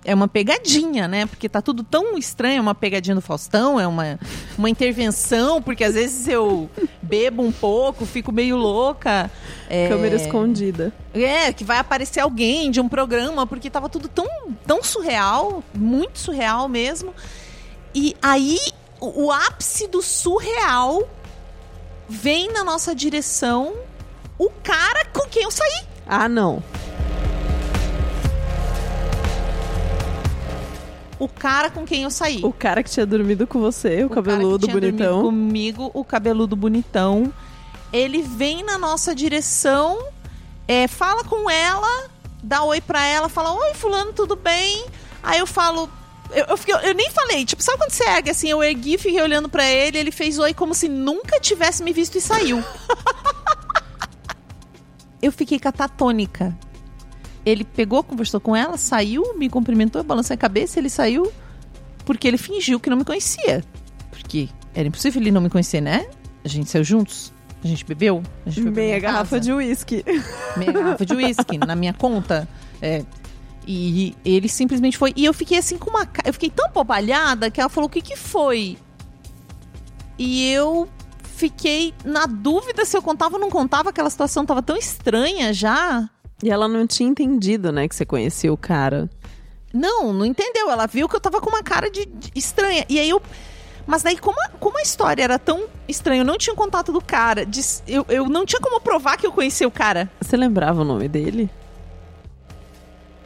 é 0.03 0.13
uma 0.13 0.27
pegadinha, 0.27 1.07
né? 1.07 1.25
Porque 1.25 1.49
tá 1.49 1.61
tudo 1.61 1.83
tão 1.83 2.17
estranho, 2.17 2.57
é 2.57 2.61
uma 2.61 2.75
pegadinha 2.75 3.15
do 3.15 3.21
Faustão, 3.21 3.79
é 3.79 3.85
uma, 3.85 4.19
uma 4.57 4.69
intervenção, 4.69 5.61
porque 5.61 5.83
às 5.83 5.93
vezes 5.93 6.27
eu 6.27 6.69
bebo 7.01 7.43
um 7.43 7.51
pouco, 7.51 8.05
fico 8.05 8.31
meio 8.31 8.55
louca. 8.55 9.29
É... 9.69 9.89
Câmera 9.89 10.15
escondida. 10.15 10.93
É, 11.13 11.51
que 11.51 11.63
vai 11.63 11.77
aparecer 11.77 12.21
alguém 12.21 12.71
de 12.71 12.79
um 12.79 12.87
programa, 12.87 13.45
porque 13.45 13.69
tava 13.69 13.89
tudo 13.89 14.07
tão, 14.07 14.27
tão 14.65 14.83
surreal, 14.83 15.63
muito 15.73 16.19
surreal 16.19 16.69
mesmo. 16.69 17.13
E 17.93 18.15
aí, 18.21 18.57
o, 18.99 19.25
o 19.25 19.31
ápice 19.31 19.87
do 19.87 20.01
surreal 20.01 21.07
vem 22.07 22.51
na 22.51 22.63
nossa 22.63 22.95
direção 22.95 23.73
o 24.37 24.49
cara 24.63 25.05
com 25.05 25.27
quem 25.27 25.43
eu 25.43 25.51
saí. 25.51 25.85
Ah, 26.07 26.29
não. 26.29 26.63
O 31.19 31.27
cara 31.27 31.69
com 31.69 31.85
quem 31.85 32.03
eu 32.03 32.09
saí. 32.09 32.39
O 32.43 32.53
cara 32.53 32.81
que 32.81 32.89
tinha 32.89 33.05
dormido 33.05 33.45
com 33.45 33.59
você, 33.59 34.03
o, 34.03 34.07
o 34.07 34.09
cabeludo 34.09 34.65
cara 34.65 34.79
que 34.79 34.87
tinha 34.87 34.91
bonitão. 34.91 35.21
comigo, 35.21 35.91
o 35.93 36.03
cabeludo 36.03 36.55
bonitão. 36.55 37.31
Ele 37.91 38.21
vem 38.21 38.63
na 38.63 38.77
nossa 38.77 39.13
direção, 39.13 39.99
é, 40.67 40.87
fala 40.87 41.23
com 41.23 41.49
ela, 41.49 42.09
dá 42.41 42.63
oi 42.63 42.79
pra 42.79 43.05
ela, 43.05 43.27
fala: 43.27 43.51
Oi, 43.51 43.73
Fulano, 43.73 44.13
tudo 44.13 44.35
bem? 44.35 44.85
Aí 45.21 45.39
eu 45.39 45.47
falo. 45.47 45.89
Eu, 46.31 46.45
eu, 46.45 46.57
fiquei, 46.57 46.75
eu 46.75 46.93
nem 46.93 47.09
falei, 47.09 47.43
tipo, 47.43 47.61
sabe 47.63 47.79
quando 47.79 47.89
você 47.89 48.03
ergue 48.03 48.29
assim? 48.29 48.49
Eu 48.49 48.63
ergui, 48.63 48.99
fiquei 48.99 49.19
olhando 49.19 49.49
para 49.49 49.67
ele, 49.67 49.97
ele 49.97 50.11
fez 50.11 50.37
oi 50.37 50.53
como 50.53 50.75
se 50.75 50.87
nunca 50.87 51.39
tivesse 51.39 51.83
me 51.83 51.91
visto 51.91 52.19
e 52.19 52.21
saiu. 52.21 52.63
eu 55.19 55.31
fiquei 55.31 55.57
catatônica. 55.57 56.55
Ele 57.45 57.63
pegou, 57.63 58.03
conversou 58.03 58.39
com 58.39 58.55
ela, 58.55 58.77
saiu, 58.77 59.37
me 59.37 59.49
cumprimentou, 59.49 60.03
balançou 60.03 60.33
a 60.33 60.37
cabeça, 60.37 60.79
ele 60.79 60.89
saiu 60.89 61.31
porque 62.05 62.27
ele 62.27 62.37
fingiu 62.37 62.79
que 62.79 62.89
não 62.89 62.97
me 62.97 63.05
conhecia. 63.05 63.63
Porque 64.09 64.49
era 64.73 64.87
impossível 64.87 65.21
ele 65.21 65.31
não 65.31 65.41
me 65.41 65.49
conhecer, 65.49 65.81
né? 65.81 66.07
A 66.43 66.47
gente 66.47 66.69
saiu 66.69 66.83
juntos, 66.83 67.33
a 67.63 67.67
gente 67.67 67.85
bebeu, 67.85 68.23
a 68.45 68.49
gente 68.49 68.69
Meia 68.69 68.99
garrafa 68.99 69.31
casa. 69.31 69.39
de 69.39 69.53
uísque. 69.53 70.03
Meia 70.57 70.71
garrafa 70.71 71.05
de 71.05 71.13
uísque 71.13 71.57
na 71.57 71.75
minha 71.75 71.93
conta. 71.93 72.47
É, 72.81 73.03
e 73.67 74.15
ele 74.25 74.49
simplesmente 74.49 74.97
foi. 74.97 75.13
E 75.15 75.25
eu 75.25 75.33
fiquei 75.33 75.57
assim 75.57 75.77
com 75.77 75.89
uma. 75.91 76.07
Eu 76.25 76.33
fiquei 76.33 76.49
tão 76.49 76.69
bobalhada 76.71 77.51
que 77.51 77.59
ela 77.61 77.69
falou: 77.69 77.87
o 77.87 77.91
que 77.91 78.01
que 78.01 78.15
foi? 78.15 78.77
E 80.17 80.51
eu 80.51 80.89
fiquei 81.21 81.93
na 82.03 82.25
dúvida 82.25 82.83
se 82.83 82.97
eu 82.97 83.01
contava 83.01 83.35
ou 83.35 83.39
não 83.39 83.51
contava. 83.51 83.91
Aquela 83.91 84.09
situação 84.09 84.45
tava 84.45 84.63
tão 84.63 84.75
estranha 84.75 85.53
já. 85.53 86.09
E 86.41 86.49
ela 86.49 86.67
não 86.67 86.87
tinha 86.87 87.09
entendido, 87.09 87.71
né, 87.71 87.87
que 87.87 87.95
você 87.95 88.05
conhecia 88.05 88.51
o 88.51 88.57
cara. 88.57 89.09
Não, 89.73 90.13
não 90.13 90.25
entendeu. 90.25 90.69
Ela 90.71 90.87
viu 90.87 91.07
que 91.07 91.15
eu 91.15 91.19
tava 91.19 91.39
com 91.41 91.49
uma 91.49 91.61
cara 91.61 91.89
de, 91.89 92.05
de 92.05 92.31
estranha. 92.35 92.85
E 92.89 92.99
aí 92.99 93.09
eu. 93.09 93.21
Mas 93.85 94.03
daí, 94.03 94.17
como 94.17 94.37
a, 94.45 94.49
como 94.59 94.77
a 94.77 94.81
história 94.81 95.23
era 95.23 95.39
tão 95.39 95.65
estranha, 95.87 96.21
eu 96.21 96.25
não 96.25 96.37
tinha 96.37 96.55
contato 96.55 96.91
do 96.91 97.01
cara, 97.01 97.45
de, 97.45 97.61
eu, 97.87 98.05
eu 98.07 98.29
não 98.29 98.45
tinha 98.45 98.61
como 98.61 98.79
provar 98.79 99.17
que 99.17 99.25
eu 99.25 99.31
conhecia 99.31 99.67
o 99.67 99.71
cara. 99.71 100.09
Você 100.21 100.37
lembrava 100.37 100.81
o 100.81 100.85
nome 100.85 101.07
dele? 101.07 101.49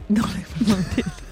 Não 0.08 0.24
lembro 0.24 0.64
o 0.64 0.68
nome 0.70 0.84
dele. 0.84 1.23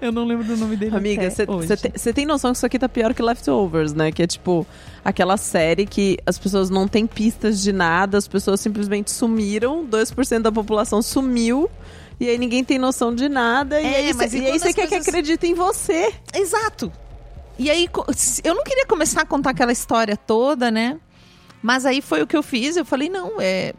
Eu 0.00 0.12
não 0.12 0.24
lembro 0.24 0.44
do 0.44 0.56
nome 0.56 0.76
dele. 0.76 0.96
Amiga, 0.96 1.30
você 1.30 1.76
tem, 1.76 2.12
tem 2.12 2.26
noção 2.26 2.52
que 2.52 2.56
isso 2.56 2.66
aqui 2.66 2.78
tá 2.78 2.88
pior 2.88 3.14
que 3.14 3.22
Leftovers, 3.22 3.92
né? 3.92 4.12
Que 4.12 4.22
é 4.22 4.26
tipo 4.26 4.66
aquela 5.04 5.36
série 5.36 5.86
que 5.86 6.18
as 6.26 6.38
pessoas 6.38 6.70
não 6.70 6.88
têm 6.88 7.06
pistas 7.06 7.62
de 7.62 7.72
nada, 7.72 8.18
as 8.18 8.26
pessoas 8.26 8.60
simplesmente 8.60 9.10
sumiram, 9.10 9.86
2% 9.86 10.40
da 10.40 10.52
população 10.52 11.00
sumiu. 11.02 11.70
E 12.18 12.28
aí 12.28 12.38
ninguém 12.38 12.64
tem 12.64 12.78
noção 12.78 13.14
de 13.14 13.28
nada. 13.28 13.80
É, 13.80 13.82
e 13.82 13.94
aí, 13.94 14.14
mas 14.14 14.32
e 14.32 14.44
aí 14.44 14.58
você 14.58 14.72
quer 14.72 14.88
que 14.88 14.94
acredite 14.94 15.46
em 15.46 15.54
você. 15.54 16.12
Exato. 16.34 16.90
E 17.58 17.70
aí, 17.70 17.88
eu 18.44 18.54
não 18.54 18.62
queria 18.62 18.86
começar 18.86 19.22
a 19.22 19.26
contar 19.26 19.50
aquela 19.50 19.72
história 19.72 20.16
toda, 20.16 20.70
né? 20.70 20.98
Mas 21.62 21.86
aí 21.86 22.02
foi 22.02 22.22
o 22.22 22.26
que 22.26 22.36
eu 22.36 22.42
fiz. 22.42 22.76
Eu 22.76 22.84
falei, 22.84 23.08
não, 23.08 23.40
é, 23.40 23.72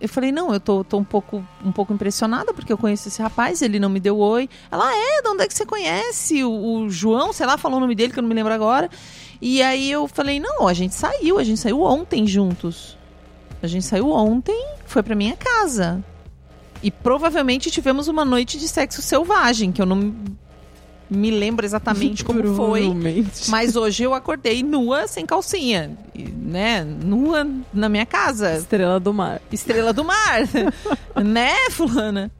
eu 0.00 0.08
falei, 0.08 0.32
não, 0.32 0.52
eu 0.52 0.60
tô, 0.60 0.84
tô 0.84 0.98
um, 0.98 1.04
pouco, 1.04 1.46
um 1.64 1.72
pouco 1.72 1.92
impressionada, 1.92 2.52
porque 2.52 2.72
eu 2.72 2.76
conheço 2.76 3.08
esse 3.08 3.22
rapaz, 3.22 3.62
ele 3.62 3.78
não 3.78 3.88
me 3.88 4.00
deu 4.00 4.18
oi. 4.18 4.48
Ela, 4.70 4.84
ah, 4.86 4.92
é, 4.94 5.22
de 5.22 5.28
onde 5.28 5.44
é 5.44 5.46
que 5.46 5.54
você 5.54 5.64
conhece? 5.64 6.44
O, 6.44 6.50
o, 6.50 6.90
João, 6.90 7.32
sei 7.32 7.46
lá, 7.46 7.56
falou 7.56 7.78
o 7.78 7.80
nome 7.80 7.94
dele, 7.94 8.12
que 8.12 8.18
eu 8.18 8.22
não 8.22 8.28
me 8.28 8.34
lembro 8.34 8.52
agora. 8.52 8.90
E 9.40 9.62
aí 9.62 9.90
eu 9.90 10.06
falei, 10.08 10.40
não, 10.40 10.66
a 10.68 10.74
gente 10.74 10.94
saiu, 10.94 11.38
a 11.38 11.44
gente 11.44 11.60
saiu 11.60 11.80
ontem 11.82 12.26
juntos. 12.26 12.98
A 13.62 13.66
gente 13.66 13.86
saiu 13.86 14.10
ontem, 14.10 14.66
foi 14.84 15.02
pra 15.02 15.14
minha 15.14 15.36
casa. 15.36 16.04
E 16.82 16.90
provavelmente 16.90 17.70
tivemos 17.70 18.08
uma 18.08 18.24
noite 18.24 18.58
de 18.58 18.68
sexo 18.68 19.00
selvagem, 19.00 19.72
que 19.72 19.80
eu 19.80 19.86
não 19.86 20.14
me 21.08 21.30
lembro 21.30 21.64
exatamente 21.64 22.24
como 22.24 22.54
foi. 22.54 22.90
Mas 23.48 23.76
hoje 23.76 24.02
eu 24.02 24.14
acordei 24.14 24.62
nua, 24.62 25.06
sem 25.06 25.26
calcinha, 25.26 25.96
né? 26.14 26.84
Nua 26.84 27.46
na 27.72 27.88
minha 27.88 28.06
casa. 28.06 28.56
Estrela 28.56 28.98
do 28.98 29.12
mar. 29.12 29.40
Estrela 29.52 29.92
do 29.92 30.04
mar, 30.04 30.40
né, 31.22 31.54
fulana? 31.70 32.30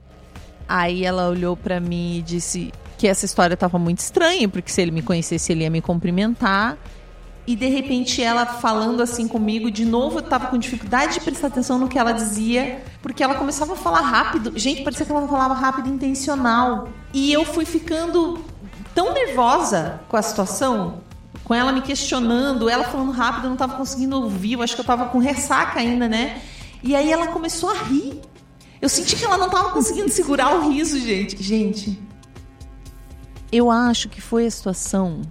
Aí 0.69 1.05
ela 1.05 1.29
olhou 1.29 1.57
para 1.57 1.79
mim 1.79 2.19
e 2.19 2.23
disse 2.23 2.73
que 2.97 3.07
essa 3.07 3.25
história 3.25 3.57
tava 3.57 3.79
muito 3.79 3.99
estranha, 3.99 4.49
porque 4.49 4.71
se 4.71 4.81
ele 4.81 4.91
me 4.91 5.03
conhecesse, 5.03 5.53
ele 5.53 5.63
ia 5.63 5.71
me 5.71 5.83
cumprimentar. 5.83 6.79
E 7.47 7.55
de 7.55 7.69
repente 7.69 8.23
ela 8.23 8.47
falando 8.47 9.03
assim 9.03 9.29
comigo, 9.29 9.71
de 9.71 9.85
novo 9.85 10.19
eu 10.19 10.23
tava 10.23 10.47
com 10.47 10.57
dificuldade 10.57 11.15
de 11.15 11.21
prestar 11.21 11.49
atenção 11.49 11.79
no 11.79 11.89
que 11.89 11.99
ela 11.99 12.13
dizia, 12.13 12.83
porque 13.03 13.23
ela 13.23 13.35
começava 13.35 13.75
a 13.75 13.77
falar 13.77 14.01
rápido. 14.01 14.53
Gente, 14.57 14.83
parecia 14.83 15.05
que 15.05 15.13
ela 15.13 15.29
falava 15.29 15.53
rápido 15.53 15.91
intencional. 15.91 16.89
E 17.13 17.31
eu 17.31 17.45
fui 17.45 17.67
ficando 17.67 18.43
tão 18.95 19.13
nervosa 19.13 20.01
com 20.09 20.17
a 20.17 20.23
situação, 20.23 21.01
com 21.43 21.55
ela 21.55 21.73
me 21.73 21.83
questionando, 21.83 22.69
ela 22.69 22.85
falando 22.85 23.11
rápido, 23.11 23.45
eu 23.45 23.51
não 23.51 23.57
tava 23.57 23.77
conseguindo 23.77 24.17
ouvir, 24.17 24.53
eu 24.55 24.63
acho 24.63 24.75
que 24.75 24.81
eu 24.81 24.85
tava 24.85 25.07
com 25.07 25.19
ressaca 25.19 25.81
ainda, 25.81 26.09
né? 26.09 26.41
E 26.83 26.95
aí 26.95 27.11
ela 27.11 27.29
começou 27.29 27.71
a 27.71 27.75
rir. 27.75 28.21
Eu 28.81 28.89
senti 28.89 29.17
que 29.17 29.25
ela 29.25 29.39
não 29.39 29.49
tava 29.49 29.71
conseguindo 29.71 30.11
segurar 30.11 30.55
o 30.57 30.71
riso, 30.71 30.99
gente. 30.99 31.43
Gente, 31.43 31.99
eu 33.51 33.71
acho 33.71 34.09
que 34.09 34.21
foi 34.21 34.47
a 34.47 34.51
situação 34.51 35.23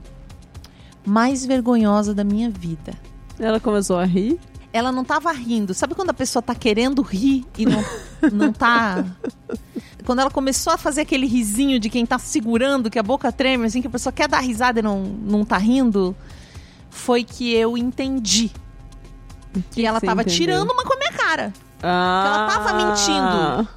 mais 1.05 1.45
vergonhosa 1.45 2.13
da 2.13 2.23
minha 2.23 2.49
vida. 2.49 2.93
Ela 3.39 3.59
começou 3.59 3.97
a 3.97 4.05
rir. 4.05 4.39
Ela 4.73 4.91
não 4.91 5.05
tava 5.05 5.31
rindo. 5.31 5.73
Sabe 5.73 5.93
quando 5.93 6.09
a 6.09 6.13
pessoa 6.13 6.41
tá 6.41 6.55
querendo 6.55 7.01
rir 7.03 7.45
e 7.57 7.65
não, 7.65 7.85
não 8.33 8.51
tá. 8.51 9.05
Quando 10.03 10.19
ela 10.19 10.31
começou 10.31 10.73
a 10.73 10.77
fazer 10.77 11.01
aquele 11.01 11.27
risinho 11.27 11.79
de 11.79 11.89
quem 11.89 12.05
tá 12.05 12.17
segurando, 12.17 12.89
que 12.89 12.99
a 12.99 13.03
boca 13.03 13.31
treme, 13.31 13.67
assim, 13.67 13.81
que 13.81 13.87
a 13.87 13.91
pessoa 13.91 14.11
quer 14.11 14.27
dar 14.27 14.39
risada 14.39 14.79
e 14.79 14.83
não, 14.83 15.03
não 15.03 15.45
tá 15.45 15.57
rindo, 15.57 16.15
foi 16.89 17.23
que 17.23 17.53
eu 17.53 17.77
entendi. 17.77 18.51
Que, 19.71 19.85
ela 19.85 20.01
tava 20.01 20.21
entendeu? 20.21 20.37
tirando 20.37 20.71
uma 20.71 20.83
com 20.83 20.93
a 20.93 20.97
minha 20.97 21.11
cara. 21.13 21.53
Ah. 21.81 22.23
ela 22.25 22.47
tava 22.47 22.73
mentindo. 22.73 23.69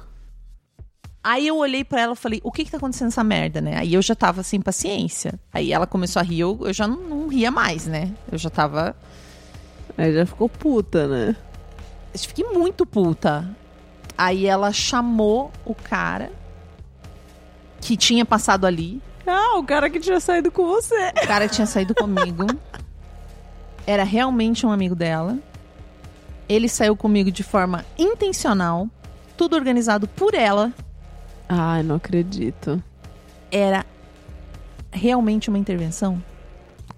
Aí 1.23 1.45
eu 1.45 1.57
olhei 1.57 1.83
pra 1.83 1.99
ela 1.99 2.13
e 2.13 2.15
falei, 2.15 2.41
o 2.41 2.51
que 2.51 2.63
que 2.63 2.71
tá 2.71 2.77
acontecendo 2.77 3.09
essa 3.09 3.23
merda, 3.23 3.59
né? 3.59 3.77
Aí 3.77 3.93
eu 3.93 4.01
já 4.01 4.15
tava 4.15 4.43
sem 4.43 4.61
paciência. 4.61 5.37
Aí 5.53 5.73
ela 5.73 5.85
começou 5.85 6.21
a 6.21 6.23
rir, 6.23 6.39
eu, 6.39 6.57
eu 6.61 6.71
já 6.73 6.87
não, 6.87 6.97
não 7.01 7.27
ria 7.27 7.51
mais, 7.51 7.85
né? 7.85 8.13
Eu 8.31 8.37
já 8.37 8.49
tava. 8.49 8.95
Aí 9.97 10.13
já 10.13 10.25
ficou 10.25 10.47
puta, 10.47 11.07
né? 11.07 11.35
Eu 12.13 12.19
fiquei 12.19 12.45
muito 12.45 12.85
puta. 12.85 13.49
Aí 14.17 14.45
ela 14.45 14.71
chamou 14.71 15.51
o 15.65 15.73
cara 15.73 16.31
que 17.81 17.97
tinha 17.97 18.25
passado 18.25 18.65
ali. 18.65 19.01
Ah, 19.25 19.57
o 19.57 19.63
cara 19.63 19.89
que 19.89 19.99
tinha 19.99 20.19
saído 20.19 20.51
com 20.51 20.65
você. 20.65 21.11
O 21.23 21.27
cara 21.27 21.47
tinha 21.47 21.65
saído 21.65 21.93
comigo. 21.93 22.45
Era 23.85 24.03
realmente 24.03 24.65
um 24.65 24.71
amigo 24.71 24.95
dela. 24.95 25.37
Ele 26.47 26.69
saiu 26.69 26.95
comigo 26.95 27.31
de 27.31 27.43
forma 27.43 27.85
intencional. 27.97 28.87
Tudo 29.35 29.55
organizado 29.55 30.07
por 30.07 30.33
ela. 30.33 30.73
Ai, 31.47 31.83
não 31.83 31.95
acredito. 31.95 32.81
Era 33.51 33.85
realmente 34.91 35.49
uma 35.49 35.57
intervenção? 35.57 36.21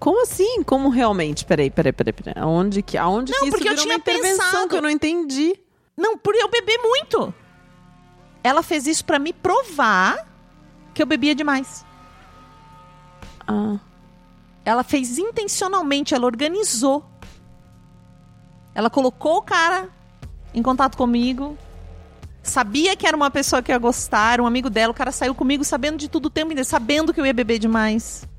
Como 0.00 0.22
assim? 0.22 0.62
Como 0.64 0.88
realmente? 0.88 1.44
Peraí, 1.44 1.70
peraí, 1.70 1.92
peraí, 1.92 2.12
peraí. 2.12 2.34
Aonde 2.42 2.82
que, 2.82 2.96
aonde 2.96 3.32
Não, 3.32 3.40
que 3.40 3.44
isso 3.48 3.56
porque 3.58 3.68
eu 3.68 3.76
tinha 3.76 3.94
uma 3.94 3.98
intervenção 3.98 4.46
pensado. 4.46 4.68
que 4.68 4.74
eu 4.74 4.82
não 4.82 4.88
entendi? 4.88 5.60
Não, 5.94 6.16
por 6.16 6.34
eu 6.34 6.48
beber 6.48 6.78
muito. 6.78 7.34
Ela 8.42 8.62
fez 8.62 8.86
isso 8.86 9.04
pra 9.04 9.18
me 9.18 9.34
provar 9.34 10.26
que 10.94 11.02
eu 11.02 11.06
bebia 11.06 11.34
demais. 11.34 11.84
Ah. 13.46 13.78
Ela 14.64 14.82
fez 14.82 15.18
intencionalmente, 15.18 16.14
ela 16.14 16.24
organizou. 16.24 17.04
Ela 18.74 18.88
colocou 18.88 19.36
o 19.36 19.42
cara 19.42 19.90
em 20.54 20.62
contato 20.62 20.96
comigo. 20.96 21.58
Sabia 22.42 22.96
que 22.96 23.06
era 23.06 23.14
uma 23.14 23.30
pessoa 23.30 23.60
que 23.60 23.70
ia 23.70 23.76
gostar, 23.76 24.32
era 24.32 24.42
um 24.42 24.46
amigo 24.46 24.70
dela. 24.70 24.92
O 24.92 24.96
cara 24.96 25.12
saiu 25.12 25.34
comigo 25.34 25.62
sabendo 25.62 25.98
de 25.98 26.08
tudo 26.08 26.26
o 26.26 26.30
tempo 26.30 26.52
inteiro, 26.52 26.66
sabendo 26.66 27.12
que 27.12 27.20
eu 27.20 27.26
ia 27.26 27.34
beber 27.34 27.58
demais. 27.58 28.29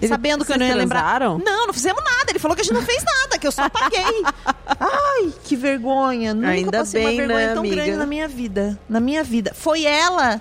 Ele- 0.00 0.08
sabendo 0.08 0.44
que 0.44 0.52
eu 0.52 0.58
não 0.58 0.66
ia 0.66 0.74
lembrar. 0.74 1.20
Não, 1.20 1.66
não 1.66 1.72
fizemos 1.72 2.02
nada. 2.04 2.30
Ele 2.30 2.38
falou 2.38 2.54
que 2.54 2.60
a 2.60 2.64
gente 2.64 2.74
não 2.74 2.82
fez 2.82 3.02
nada, 3.02 3.38
que 3.38 3.46
eu 3.46 3.52
só 3.52 3.68
paguei. 3.68 4.22
Ai, 4.78 5.32
que 5.44 5.56
vergonha. 5.56 6.34
Nunca 6.34 6.48
Ainda 6.48 6.78
passei 6.78 7.02
bem, 7.04 7.14
uma 7.14 7.26
vergonha 7.26 7.46
né, 7.46 7.52
tão 7.54 7.60
amiga? 7.60 7.76
grande 7.76 7.96
na 7.96 8.06
minha 8.06 8.28
vida. 8.28 8.78
Na 8.88 9.00
minha 9.00 9.24
vida. 9.24 9.52
Foi 9.54 9.84
ela 9.84 10.40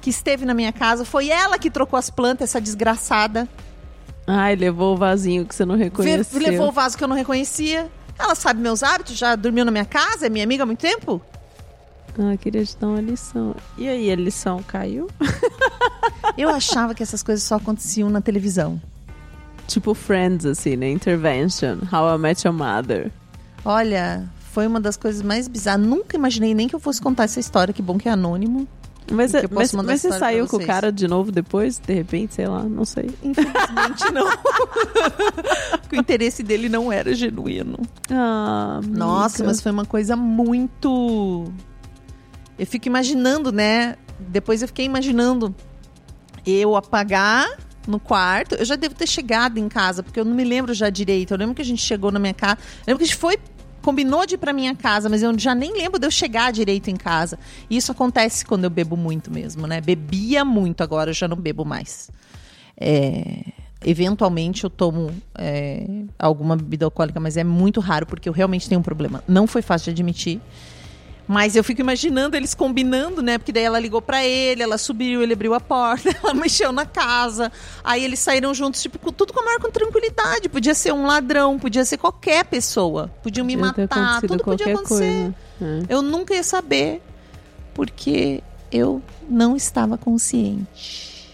que 0.00 0.10
esteve 0.10 0.44
na 0.44 0.54
minha 0.54 0.72
casa, 0.72 1.04
foi 1.04 1.28
ela 1.28 1.58
que 1.58 1.70
trocou 1.70 1.98
as 1.98 2.10
plantas, 2.10 2.50
essa 2.50 2.60
desgraçada. 2.60 3.48
Ai, 4.26 4.56
levou 4.56 4.94
o 4.94 4.96
vasinho 4.96 5.44
que 5.46 5.54
você 5.54 5.64
não 5.64 5.76
reconheceu. 5.76 6.40
Levou 6.40 6.68
o 6.68 6.72
vaso 6.72 6.98
que 6.98 7.04
eu 7.04 7.08
não 7.08 7.14
reconhecia. 7.16 7.88
Ela 8.18 8.34
sabe 8.34 8.60
meus 8.60 8.82
hábitos, 8.82 9.16
já 9.16 9.36
dormiu 9.36 9.64
na 9.64 9.70
minha 9.70 9.84
casa, 9.84 10.26
é 10.26 10.28
minha 10.28 10.42
amiga 10.44 10.64
há 10.64 10.66
muito 10.66 10.80
tempo. 10.80 11.20
Ah, 12.18 12.36
queria 12.36 12.64
te 12.64 12.76
dar 12.76 12.88
uma 12.88 13.00
lição. 13.00 13.54
E 13.76 13.86
aí, 13.88 14.10
a 14.10 14.16
lição 14.16 14.62
caiu? 14.62 15.08
Eu 16.36 16.48
achava 16.48 16.94
que 16.94 17.02
essas 17.02 17.22
coisas 17.22 17.44
só 17.44 17.56
aconteciam 17.56 18.08
na 18.10 18.20
televisão. 18.20 18.80
Tipo 19.66 19.94
Friends, 19.94 20.46
assim, 20.46 20.76
né? 20.76 20.90
Intervention. 20.90 21.78
How 21.92 22.14
I 22.14 22.18
Met 22.18 22.46
Your 22.46 22.56
Mother. 22.56 23.10
Olha, 23.64 24.28
foi 24.52 24.66
uma 24.66 24.80
das 24.80 24.96
coisas 24.96 25.22
mais 25.22 25.48
bizarras. 25.48 25.84
Nunca 25.84 26.16
imaginei 26.16 26.54
nem 26.54 26.68
que 26.68 26.74
eu 26.74 26.80
fosse 26.80 27.00
contar 27.00 27.24
essa 27.24 27.40
história, 27.40 27.74
que 27.74 27.82
bom 27.82 27.98
que 27.98 28.08
é 28.08 28.12
anônimo. 28.12 28.66
Mas, 29.10 29.32
posso 29.32 29.76
mas, 29.76 29.86
mas 29.86 30.00
você 30.00 30.12
saiu 30.12 30.46
com 30.48 30.56
o 30.56 30.66
cara 30.66 30.90
de 30.90 31.06
novo 31.06 31.30
depois, 31.30 31.78
de 31.78 31.94
repente, 31.94 32.34
sei 32.34 32.48
lá, 32.48 32.64
não 32.64 32.84
sei. 32.84 33.10
Infelizmente 33.22 34.12
não. 34.12 34.26
Porque 35.82 35.96
o 35.96 36.00
interesse 36.00 36.42
dele 36.42 36.68
não 36.68 36.90
era 36.90 37.14
genuíno. 37.14 37.78
Ah, 38.10 38.80
Nossa, 38.84 39.44
mas 39.44 39.60
foi 39.60 39.70
uma 39.70 39.84
coisa 39.84 40.16
muito. 40.16 41.44
Eu 42.58 42.66
fico 42.66 42.88
imaginando, 42.88 43.52
né? 43.52 43.96
Depois 44.18 44.62
eu 44.62 44.68
fiquei 44.68 44.84
imaginando 44.84 45.54
eu 46.44 46.74
apagar 46.74 47.46
no 47.90 47.98
quarto. 48.00 48.54
Eu 48.54 48.64
já 48.64 48.76
devo 48.76 48.94
ter 48.94 49.06
chegado 49.06 49.58
em 49.58 49.68
casa, 49.68 50.02
porque 50.02 50.18
eu 50.18 50.24
não 50.24 50.34
me 50.34 50.44
lembro 50.44 50.74
já 50.74 50.90
direito. 50.90 51.32
Eu 51.32 51.38
lembro 51.38 51.54
que 51.54 51.62
a 51.62 51.64
gente 51.64 51.82
chegou 51.82 52.10
na 52.10 52.18
minha 52.18 52.34
casa. 52.34 52.58
Eu 52.80 52.92
lembro 52.92 52.98
que 52.98 53.04
a 53.04 53.06
gente 53.06 53.16
foi. 53.16 53.38
Combinou 53.82 54.26
de 54.26 54.34
ir 54.34 54.38
pra 54.38 54.52
minha 54.52 54.74
casa, 54.74 55.08
mas 55.08 55.22
eu 55.22 55.38
já 55.38 55.54
nem 55.54 55.72
lembro 55.72 55.96
de 56.00 56.04
eu 56.04 56.10
chegar 56.10 56.52
direito 56.52 56.90
em 56.90 56.96
casa. 56.96 57.38
E 57.70 57.76
isso 57.76 57.92
acontece 57.92 58.44
quando 58.44 58.64
eu 58.64 58.70
bebo 58.70 58.96
muito 58.96 59.30
mesmo, 59.30 59.64
né? 59.64 59.80
Bebia 59.80 60.44
muito, 60.44 60.82
agora 60.82 61.10
eu 61.10 61.14
já 61.14 61.28
não 61.28 61.36
bebo 61.36 61.64
mais. 61.64 62.10
É, 62.76 63.44
eventualmente 63.84 64.64
eu 64.64 64.70
tomo 64.70 65.12
é, 65.38 65.86
alguma 66.18 66.56
bebida 66.56 66.84
alcoólica, 66.84 67.20
mas 67.20 67.36
é 67.36 67.44
muito 67.44 67.78
raro 67.78 68.06
porque 68.06 68.28
eu 68.28 68.32
realmente 68.32 68.68
tenho 68.68 68.80
um 68.80 68.82
problema. 68.82 69.22
Não 69.28 69.46
foi 69.46 69.62
fácil 69.62 69.84
de 69.84 69.90
admitir. 70.02 70.40
Mas 71.28 71.56
eu 71.56 71.64
fico 71.64 71.80
imaginando 71.80 72.36
eles 72.36 72.54
combinando, 72.54 73.20
né? 73.20 73.36
Porque 73.36 73.50
daí 73.50 73.64
ela 73.64 73.80
ligou 73.80 74.00
pra 74.00 74.24
ele, 74.24 74.62
ela 74.62 74.78
subiu, 74.78 75.22
ele 75.22 75.32
abriu 75.32 75.54
a 75.54 75.60
porta, 75.60 76.08
ela 76.22 76.32
mexeu 76.34 76.70
na 76.70 76.86
casa. 76.86 77.50
Aí 77.82 78.04
eles 78.04 78.20
saíram 78.20 78.54
juntos, 78.54 78.80
tipo, 78.80 78.96
com- 78.98 79.12
tudo 79.12 79.32
com 79.32 79.40
a 79.40 79.44
maior 79.44 79.58
com 79.60 79.68
tranquilidade. 79.70 80.48
Podia 80.48 80.72
ser 80.74 80.92
um 80.92 81.04
ladrão, 81.04 81.58
podia 81.58 81.84
ser 81.84 81.96
qualquer 81.98 82.44
pessoa. 82.44 83.10
Podiam 83.24 83.44
me 83.44 83.56
Podia 83.56 83.72
matar, 83.88 84.20
tudo 84.20 84.44
podia 84.44 84.72
acontecer. 84.74 85.32
coisa. 85.58 85.82
É. 85.88 85.94
Eu 85.94 86.00
nunca 86.00 86.32
ia 86.32 86.44
saber, 86.44 87.02
porque 87.74 88.40
eu 88.70 89.02
não 89.28 89.56
estava 89.56 89.98
consciente. 89.98 91.28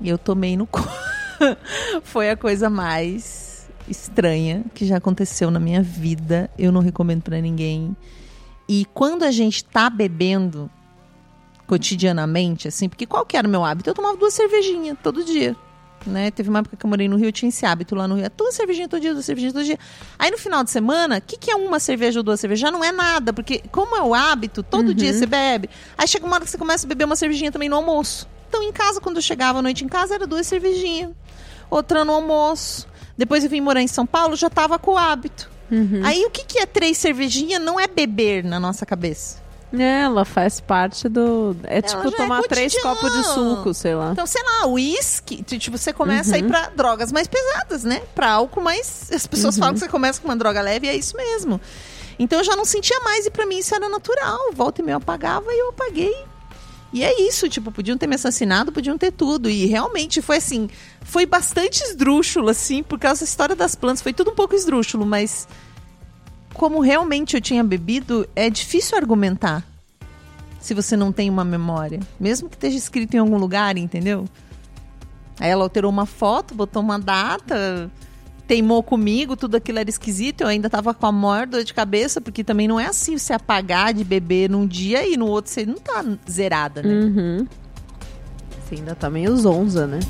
E 0.00 0.08
eu 0.08 0.16
tomei 0.18 0.56
no 0.56 0.66
cu. 0.68 0.80
Foi 2.04 2.30
a 2.30 2.36
coisa 2.36 2.70
mais 2.70 3.47
estranha 3.90 4.64
que 4.74 4.86
já 4.86 4.96
aconteceu 4.96 5.50
na 5.50 5.58
minha 5.60 5.82
vida. 5.82 6.50
Eu 6.58 6.72
não 6.72 6.80
recomendo 6.80 7.22
pra 7.22 7.40
ninguém. 7.40 7.96
E 8.68 8.86
quando 8.92 9.22
a 9.22 9.30
gente 9.30 9.64
tá 9.64 9.88
bebendo 9.88 10.70
cotidianamente, 11.66 12.68
assim, 12.68 12.88
porque 12.88 13.06
qual 13.06 13.26
que 13.26 13.36
era 13.36 13.46
o 13.46 13.50
meu 13.50 13.64
hábito? 13.64 13.90
Eu 13.90 13.94
tomava 13.94 14.16
duas 14.16 14.34
cervejinhas 14.34 14.96
todo 15.02 15.24
dia. 15.24 15.54
Né? 16.06 16.30
Teve 16.30 16.48
uma 16.48 16.60
época 16.60 16.76
que 16.76 16.86
eu 16.86 16.88
morei 16.88 17.08
no 17.08 17.16
Rio, 17.16 17.28
eu 17.28 17.32
tinha 17.32 17.48
esse 17.48 17.66
hábito 17.66 17.94
lá 17.94 18.08
no 18.08 18.14
Rio. 18.14 18.24
É 18.24 18.30
Duas 18.30 18.54
cervejinhas 18.54 18.88
todo 18.88 19.00
dia, 19.00 19.12
duas 19.12 19.24
cervejinhas 19.24 19.52
todo 19.52 19.64
dia. 19.64 19.78
Aí 20.18 20.30
no 20.30 20.38
final 20.38 20.62
de 20.62 20.70
semana, 20.70 21.18
o 21.18 21.20
que, 21.20 21.36
que 21.36 21.50
é 21.50 21.56
uma 21.56 21.78
cerveja 21.80 22.20
ou 22.20 22.22
duas 22.22 22.40
cervejas? 22.40 22.60
Já 22.60 22.70
não 22.70 22.82
é 22.82 22.92
nada, 22.92 23.32
porque 23.32 23.62
como 23.70 23.96
é 23.96 24.02
o 24.02 24.14
hábito, 24.14 24.62
todo 24.62 24.94
dia 24.94 25.12
você 25.12 25.26
bebe. 25.26 25.68
Aí 25.96 26.06
chega 26.06 26.24
uma 26.24 26.36
hora 26.36 26.44
que 26.44 26.50
você 26.50 26.58
começa 26.58 26.86
a 26.86 26.88
beber 26.88 27.04
uma 27.04 27.16
cervejinha 27.16 27.52
também 27.52 27.68
no 27.68 27.76
almoço. 27.76 28.28
Então 28.48 28.62
em 28.62 28.72
casa, 28.72 29.00
quando 29.00 29.16
eu 29.16 29.22
chegava 29.22 29.58
à 29.58 29.62
noite 29.62 29.84
em 29.84 29.88
casa, 29.88 30.14
era 30.14 30.26
duas 30.26 30.46
cervejinhas. 30.46 31.10
Outra 31.70 32.04
no 32.04 32.12
almoço. 32.12 32.88
Depois 33.18 33.42
eu 33.42 33.50
vim 33.50 33.60
morar 33.60 33.82
em 33.82 33.88
São 33.88 34.06
Paulo, 34.06 34.36
já 34.36 34.48
tava 34.48 34.78
com 34.78 34.92
o 34.92 34.98
hábito. 34.98 35.50
Aí 36.04 36.24
o 36.24 36.30
que, 36.30 36.44
que 36.44 36.58
é 36.60 36.64
três 36.64 36.96
cervejinhas? 36.96 37.60
Não 37.60 37.78
é 37.78 37.86
beber 37.86 38.42
na 38.44 38.58
nossa 38.58 38.86
cabeça. 38.86 39.46
É, 39.76 40.02
ela 40.02 40.24
faz 40.24 40.60
parte 40.60 41.10
do. 41.10 41.54
É 41.64 41.82
tipo 41.82 42.02
já 42.04 42.08
é 42.08 42.12
tomar 42.12 42.42
três 42.44 42.72
cotidiano. 42.72 42.96
copos 42.96 43.12
de 43.12 43.24
suco, 43.34 43.74
sei 43.74 43.94
lá. 43.94 44.12
Então, 44.12 44.26
sei 44.26 44.42
lá, 44.42 44.66
uísque, 44.66 45.42
tipo, 45.42 45.76
você 45.76 45.92
começa 45.92 46.36
a 46.36 46.38
ir 46.38 46.44
pra 46.44 46.70
drogas 46.70 47.12
mais 47.12 47.26
pesadas, 47.28 47.84
né? 47.84 48.00
Pra 48.14 48.30
álcool 48.30 48.62
mais. 48.62 49.10
As 49.12 49.26
pessoas 49.26 49.58
falam 49.58 49.74
que 49.74 49.80
você 49.80 49.88
começa 49.88 50.20
com 50.22 50.28
uma 50.28 50.36
droga 50.36 50.62
leve 50.62 50.86
e 50.86 50.90
é 50.90 50.96
isso 50.96 51.14
mesmo. 51.14 51.60
Então 52.18 52.38
eu 52.38 52.44
já 52.44 52.56
não 52.56 52.64
sentia 52.64 52.98
mais 53.00 53.26
e 53.26 53.30
pra 53.30 53.44
mim 53.44 53.58
isso 53.58 53.74
era 53.74 53.90
natural. 53.90 54.38
Volta 54.54 54.80
e 54.80 54.84
meia 54.84 54.94
eu 54.94 54.98
apagava 54.98 55.52
e 55.52 55.58
eu 55.60 55.68
apaguei. 55.68 56.14
E 56.92 57.04
é 57.04 57.20
isso, 57.22 57.48
tipo, 57.48 57.70
podiam 57.70 57.98
ter 57.98 58.06
me 58.06 58.14
assassinado, 58.14 58.72
podiam 58.72 58.96
ter 58.96 59.12
tudo. 59.12 59.50
E 59.50 59.66
realmente 59.66 60.22
foi 60.22 60.38
assim, 60.38 60.68
foi 61.02 61.26
bastante 61.26 61.82
esdrúxulo, 61.82 62.48
assim, 62.48 62.82
por 62.82 62.98
causa 62.98 63.20
da 63.20 63.24
história 63.24 63.56
das 63.56 63.74
plantas. 63.74 64.02
Foi 64.02 64.12
tudo 64.12 64.30
um 64.30 64.34
pouco 64.34 64.54
esdrúxulo, 64.54 65.04
mas 65.04 65.46
como 66.54 66.80
realmente 66.80 67.36
eu 67.36 67.40
tinha 67.40 67.62
bebido, 67.62 68.28
é 68.34 68.48
difícil 68.48 68.96
argumentar 68.96 69.64
se 70.60 70.74
você 70.74 70.96
não 70.96 71.12
tem 71.12 71.28
uma 71.28 71.44
memória. 71.44 72.00
Mesmo 72.18 72.48
que 72.48 72.56
esteja 72.56 72.76
escrito 72.76 73.14
em 73.14 73.18
algum 73.18 73.36
lugar, 73.36 73.76
entendeu? 73.76 74.26
Aí 75.38 75.50
ela 75.50 75.64
alterou 75.64 75.90
uma 75.90 76.06
foto, 76.06 76.54
botou 76.54 76.82
uma 76.82 76.98
data, 76.98 77.90
teimou 78.48 78.82
comigo, 78.82 79.36
tudo 79.36 79.56
aquilo 79.56 79.78
era 79.78 79.90
esquisito. 79.90 80.40
Eu 80.40 80.48
ainda 80.48 80.70
tava 80.70 80.94
com 80.94 81.06
a 81.06 81.12
maior 81.12 81.46
dor 81.46 81.62
de 81.62 81.74
cabeça, 81.74 82.18
porque 82.18 82.42
também 82.42 82.66
não 82.66 82.80
é 82.80 82.86
assim 82.86 83.16
você 83.16 83.34
apagar 83.34 83.92
de 83.92 84.02
beber 84.02 84.48
num 84.48 84.66
dia 84.66 85.06
e 85.06 85.16
no 85.18 85.26
outro 85.26 85.52
você 85.52 85.66
não 85.66 85.76
tá 85.76 86.02
zerada, 86.28 86.82
né? 86.82 86.94
Uhum. 86.94 87.46
Você 88.64 88.76
ainda 88.76 88.94
tá 88.94 89.10
meio 89.10 89.36
zonza, 89.36 89.86
né? 89.86 90.00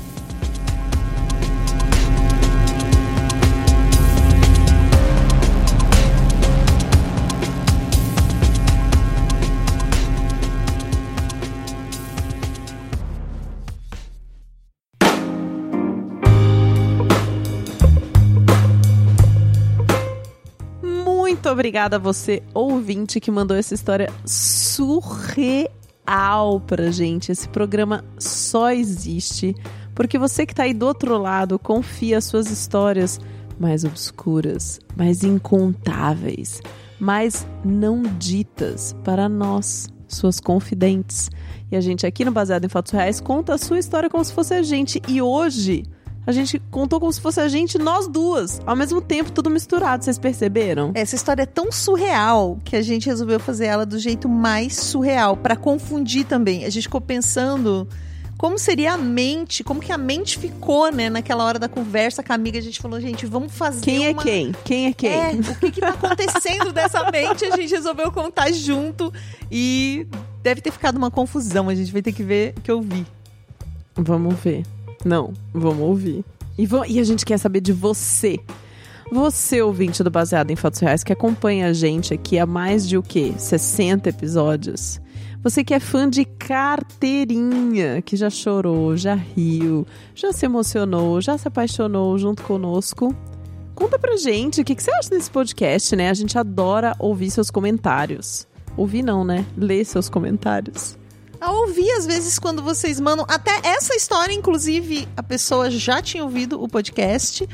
Muito 21.49 21.57
obrigada 21.57 21.95
a 21.95 21.99
você, 21.99 22.43
ouvinte, 22.53 23.19
que 23.19 23.31
mandou 23.31 23.57
essa 23.57 23.73
história 23.73 24.13
surreal 24.23 25.41
pra 26.61 26.91
gente. 26.91 27.31
Esse 27.31 27.49
programa 27.49 28.05
só 28.19 28.69
existe 28.69 29.55
porque 29.95 30.19
você 30.19 30.45
que 30.45 30.53
tá 30.53 30.61
aí 30.61 30.75
do 30.75 30.85
outro 30.85 31.17
lado 31.17 31.57
confia 31.57 32.19
as 32.19 32.25
suas 32.25 32.51
histórias 32.51 33.19
mais 33.59 33.83
obscuras, 33.83 34.79
mais 34.95 35.23
incontáveis, 35.23 36.61
mais 36.99 37.47
não 37.65 38.03
ditas 38.03 38.95
para 39.03 39.27
nós, 39.27 39.87
suas 40.07 40.39
confidentes. 40.39 41.31
E 41.71 41.75
a 41.75 41.81
gente 41.81 42.05
aqui 42.05 42.23
no 42.23 42.31
Baseado 42.31 42.65
em 42.65 42.69
Fatos 42.69 42.91
Reais 42.91 43.19
conta 43.19 43.55
a 43.55 43.57
sua 43.57 43.79
história 43.79 44.07
como 44.07 44.23
se 44.23 44.33
fosse 44.33 44.53
a 44.53 44.61
gente. 44.61 45.01
E 45.07 45.19
hoje 45.19 45.83
a 46.29 46.31
gente 46.31 46.59
contou 46.69 46.99
como 46.99 47.11
se 47.11 47.19
fosse 47.19 47.39
a 47.39 47.47
gente, 47.47 47.79
nós 47.79 48.07
duas, 48.07 48.61
ao 48.63 48.75
mesmo 48.75 49.01
tempo, 49.01 49.31
tudo 49.31 49.49
misturado. 49.49 50.05
Vocês 50.05 50.19
perceberam? 50.19 50.91
Essa 50.93 51.15
história 51.15 51.41
é 51.41 51.45
tão 51.47 51.71
surreal 51.71 52.59
que 52.63 52.75
a 52.75 52.83
gente 52.83 53.07
resolveu 53.07 53.39
fazer 53.39 53.65
ela 53.65 53.83
do 53.83 53.97
jeito 53.97 54.29
mais 54.29 54.75
surreal, 54.75 55.35
para 55.35 55.55
confundir 55.55 56.25
também. 56.25 56.65
A 56.65 56.69
gente 56.69 56.83
ficou 56.83 57.01
pensando 57.01 57.87
como 58.37 58.59
seria 58.59 58.93
a 58.93 58.97
mente, 58.97 59.63
como 59.63 59.79
que 59.79 59.91
a 59.91 59.97
mente 59.97 60.37
ficou, 60.37 60.91
né, 60.91 61.09
naquela 61.09 61.43
hora 61.43 61.57
da 61.57 61.67
conversa 61.67 62.21
com 62.21 62.31
a 62.31 62.35
amiga. 62.35 62.59
A 62.59 62.61
gente 62.61 62.79
falou, 62.79 63.01
gente, 63.01 63.25
vamos 63.25 63.51
fazer 63.51 63.81
Quem 63.81 64.05
é 64.05 64.11
uma... 64.11 64.21
quem? 64.21 64.51
Quem 64.63 64.85
é 64.85 64.93
quem? 64.93 65.11
É, 65.11 65.31
o 65.33 65.55
que 65.55 65.71
que 65.71 65.81
tá 65.81 65.89
acontecendo 65.89 66.71
dessa 66.71 67.09
mente? 67.09 67.43
A 67.45 67.55
gente 67.55 67.73
resolveu 67.73 68.11
contar 68.11 68.51
junto 68.51 69.11
e 69.51 70.05
deve 70.43 70.61
ter 70.61 70.69
ficado 70.69 70.95
uma 70.95 71.09
confusão. 71.09 71.69
A 71.69 71.73
gente 71.73 71.91
vai 71.91 72.03
ter 72.03 72.13
que 72.13 72.21
ver 72.21 72.53
que 72.63 72.69
eu 72.69 72.81
vi. 72.83 73.03
Vamos 73.95 74.35
ver. 74.39 74.63
Não, 75.05 75.33
vamos 75.53 75.81
ouvir. 75.81 76.23
E, 76.57 76.67
e 76.87 76.99
a 76.99 77.03
gente 77.03 77.25
quer 77.25 77.37
saber 77.37 77.61
de 77.61 77.71
você. 77.71 78.39
Você, 79.11 79.61
ouvinte 79.61 80.03
do 80.03 80.11
Baseado 80.11 80.51
em 80.51 80.55
Fatos 80.55 80.79
Reais, 80.79 81.03
que 81.03 81.11
acompanha 81.11 81.67
a 81.67 81.73
gente 81.73 82.13
aqui 82.13 82.37
há 82.37 82.45
mais 82.45 82.87
de 82.87 82.97
o 82.97 83.01
quê? 83.01 83.33
60 83.37 84.09
episódios. 84.09 85.01
Você 85.41 85.63
que 85.63 85.73
é 85.73 85.79
fã 85.79 86.07
de 86.07 86.25
carteirinha, 86.25 88.01
que 88.01 88.17
já 88.17 88.29
chorou, 88.29 88.97
já 88.97 89.15
riu, 89.15 89.87
já 90.13 90.33
se 90.33 90.45
emocionou, 90.45 91.21
já 91.21 91.37
se 91.37 91.47
apaixonou 91.47 92.17
junto 92.17 92.43
conosco. 92.43 93.15
Conta 93.73 93.97
pra 93.97 94.17
gente 94.17 94.59
o 94.59 94.65
que, 94.65 94.75
que 94.75 94.83
você 94.83 94.91
acha 94.91 95.09
desse 95.09 95.31
podcast, 95.31 95.95
né? 95.95 96.09
A 96.09 96.13
gente 96.13 96.37
adora 96.37 96.93
ouvir 96.99 97.31
seus 97.31 97.49
comentários. 97.49 98.45
Ouvir 98.75 99.01
não, 99.01 99.23
né? 99.23 99.45
Ler 99.57 99.85
seus 99.85 100.09
comentários. 100.09 100.98
A 101.41 101.51
ouvir, 101.51 101.89
às 101.91 102.05
vezes, 102.05 102.37
quando 102.37 102.61
vocês 102.61 102.99
mandam. 102.99 103.25
Até 103.27 103.51
essa 103.63 103.95
história, 103.95 104.33
inclusive, 104.33 105.07
a 105.15 105.23
pessoa 105.23 105.71
já 105.71 106.01
tinha 106.01 106.23
ouvido 106.23 106.61
o 106.61 106.67
podcast 106.67 107.47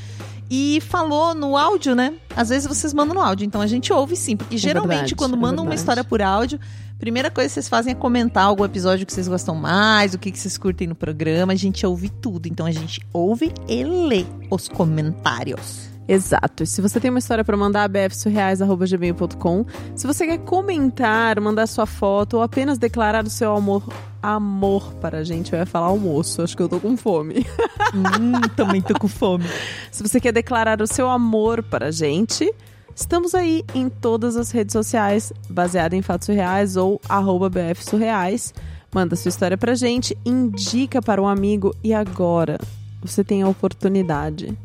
e 0.49 0.79
falou 0.81 1.33
no 1.33 1.57
áudio, 1.57 1.95
né? 1.95 2.13
Às 2.35 2.49
vezes 2.49 2.67
vocês 2.67 2.93
mandam 2.93 3.15
no 3.15 3.21
áudio, 3.21 3.45
então 3.45 3.61
a 3.61 3.67
gente 3.67 3.91
ouve 3.91 4.15
sim. 4.15 4.35
Porque 4.35 4.57
geralmente, 4.57 4.89
verdade, 4.89 5.15
quando 5.15 5.35
é 5.35 5.39
mandam 5.39 5.65
uma 5.65 5.75
história 5.75 6.03
por 6.03 6.21
áudio, 6.21 6.59
a 6.95 6.99
primeira 6.99 7.31
coisa 7.31 7.47
que 7.49 7.53
vocês 7.53 7.69
fazem 7.69 7.91
é 7.91 7.95
comentar 7.95 8.45
algum 8.45 8.63
episódio 8.63 9.05
que 9.05 9.13
vocês 9.13 9.27
gostam 9.27 9.55
mais, 9.55 10.13
o 10.13 10.19
que, 10.19 10.31
que 10.31 10.39
vocês 10.39 10.57
curtem 10.57 10.87
no 10.87 10.95
programa. 10.95 11.53
A 11.53 11.55
gente 11.55 11.85
ouve 11.85 12.09
tudo. 12.09 12.47
Então 12.47 12.65
a 12.65 12.71
gente 12.71 13.01
ouve 13.11 13.51
e 13.67 13.83
lê 13.83 14.25
os 14.49 14.67
comentários. 14.67 15.94
Exato. 16.07 16.65
Se 16.65 16.81
você 16.81 16.99
tem 16.99 17.09
uma 17.09 17.19
história 17.19 17.43
para 17.43 17.57
mandar, 17.57 17.87
bfsurreais.gmail.com. 17.89 19.65
Se 19.95 20.05
você 20.05 20.27
quer 20.27 20.37
comentar, 20.39 21.39
mandar 21.41 21.67
sua 21.67 21.85
foto 21.85 22.37
ou 22.37 22.43
apenas 22.43 22.77
declarar 22.77 23.25
o 23.25 23.29
seu 23.29 23.55
amor, 23.55 23.83
amor 24.21 24.93
para 24.95 25.19
a 25.19 25.23
gente, 25.23 25.53
eu 25.53 25.59
ia 25.59 25.65
falar 25.65 25.87
almoço, 25.87 26.41
acho 26.41 26.55
que 26.55 26.61
eu 26.61 26.69
tô 26.69 26.79
com 26.79 26.95
fome. 26.95 27.45
hum, 27.93 28.39
também 28.55 28.81
tô 28.81 28.97
com 28.99 29.07
fome. 29.07 29.45
Se 29.91 30.03
você 30.03 30.19
quer 30.19 30.31
declarar 30.31 30.81
o 30.81 30.87
seu 30.87 31.09
amor 31.09 31.63
para 31.63 31.87
a 31.87 31.91
gente, 31.91 32.53
estamos 32.95 33.33
aí 33.33 33.63
em 33.73 33.89
todas 33.89 34.37
as 34.37 34.51
redes 34.51 34.73
sociais, 34.73 35.33
baseada 35.49 35.95
em 35.95 36.03
fatos 36.03 36.27
reais 36.27 36.77
ou 36.77 37.01
arroba 37.09 37.49
bfsurreais. 37.49 38.53
Manda 38.93 39.15
sua 39.15 39.29
história 39.29 39.57
pra 39.57 39.73
gente, 39.73 40.15
indica 40.23 41.01
para 41.01 41.21
um 41.21 41.27
amigo 41.27 41.75
e 41.83 41.93
agora 41.93 42.59
você 43.01 43.23
tem 43.23 43.41
a 43.41 43.49
oportunidade. 43.49 44.55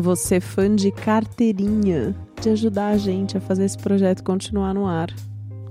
Você 0.00 0.38
fã 0.38 0.72
de 0.76 0.92
carteirinha, 0.92 2.14
de 2.40 2.50
ajudar 2.50 2.90
a 2.90 2.96
gente 2.96 3.36
a 3.36 3.40
fazer 3.40 3.64
esse 3.64 3.76
projeto 3.76 4.22
continuar 4.22 4.72
no 4.72 4.86
ar. 4.86 5.12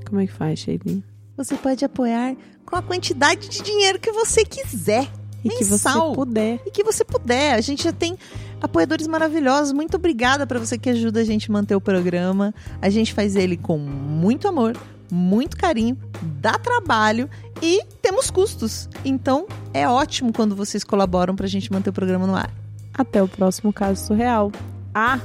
Como 0.06 0.20
é 0.20 0.28
que 0.28 0.34
faz, 0.34 0.60
Sheilinho? 0.60 1.02
Você 1.38 1.56
pode 1.56 1.86
apoiar 1.86 2.36
com 2.66 2.76
a 2.76 2.82
quantidade 2.82 3.48
de 3.48 3.64
dinheiro 3.64 3.98
que 3.98 4.12
você 4.12 4.44
quiser. 4.44 5.08
E 5.46 5.50
que 5.50 5.64
você 5.64 5.88
Mensal. 5.88 6.12
puder. 6.12 6.60
E 6.66 6.72
que 6.72 6.84
você 6.84 7.06
puder. 7.06 7.54
A 7.54 7.62
gente 7.62 7.86
já 7.86 7.94
tem 7.94 8.18
apoiadores 8.62 9.08
maravilhosos. 9.08 9.72
Muito 9.72 9.96
obrigada 9.96 10.46
para 10.46 10.60
você 10.60 10.78
que 10.78 10.90
ajuda 10.90 11.22
a 11.22 11.24
gente 11.24 11.50
a 11.50 11.54
manter 11.54 11.76
o 11.76 11.82
programa. 11.82 12.54
A 12.82 12.90
gente 12.90 13.14
faz 13.14 13.34
ele 13.34 13.56
com 13.56 13.78
muito 13.78 14.46
amor, 14.46 14.76
muito 15.10 15.56
carinho, 15.56 15.98
dá 16.42 16.60
trabalho 16.60 17.30
e 17.62 17.82
temos 18.02 18.30
custos. 18.30 18.90
Então 19.06 19.48
é 19.74 19.88
ótimo 19.88 20.34
quando 20.34 20.54
vocês 20.54 20.84
colaboram 20.84 21.34
para 21.34 21.46
a 21.46 21.50
gente 21.50 21.72
manter 21.72 21.92
o 21.92 21.94
programa 21.94 22.28
no 22.28 22.36
ar. 22.36 22.67
Até 22.98 23.22
o 23.22 23.28
próximo 23.28 23.72
caso 23.72 24.08
surreal. 24.08 24.52
Ah, 24.94 25.20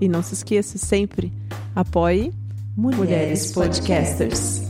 e 0.00 0.08
não 0.08 0.22
se 0.22 0.34
esqueça 0.34 0.78
sempre, 0.78 1.32
apoie 1.74 2.32
Mulheres 2.76 3.50
Podcasters. 3.50 4.68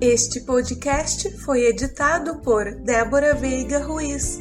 Este 0.00 0.40
podcast 0.40 1.30
foi 1.44 1.66
editado 1.66 2.40
por 2.40 2.64
Débora 2.84 3.34
Veiga 3.34 3.78
Ruiz. 3.78 4.40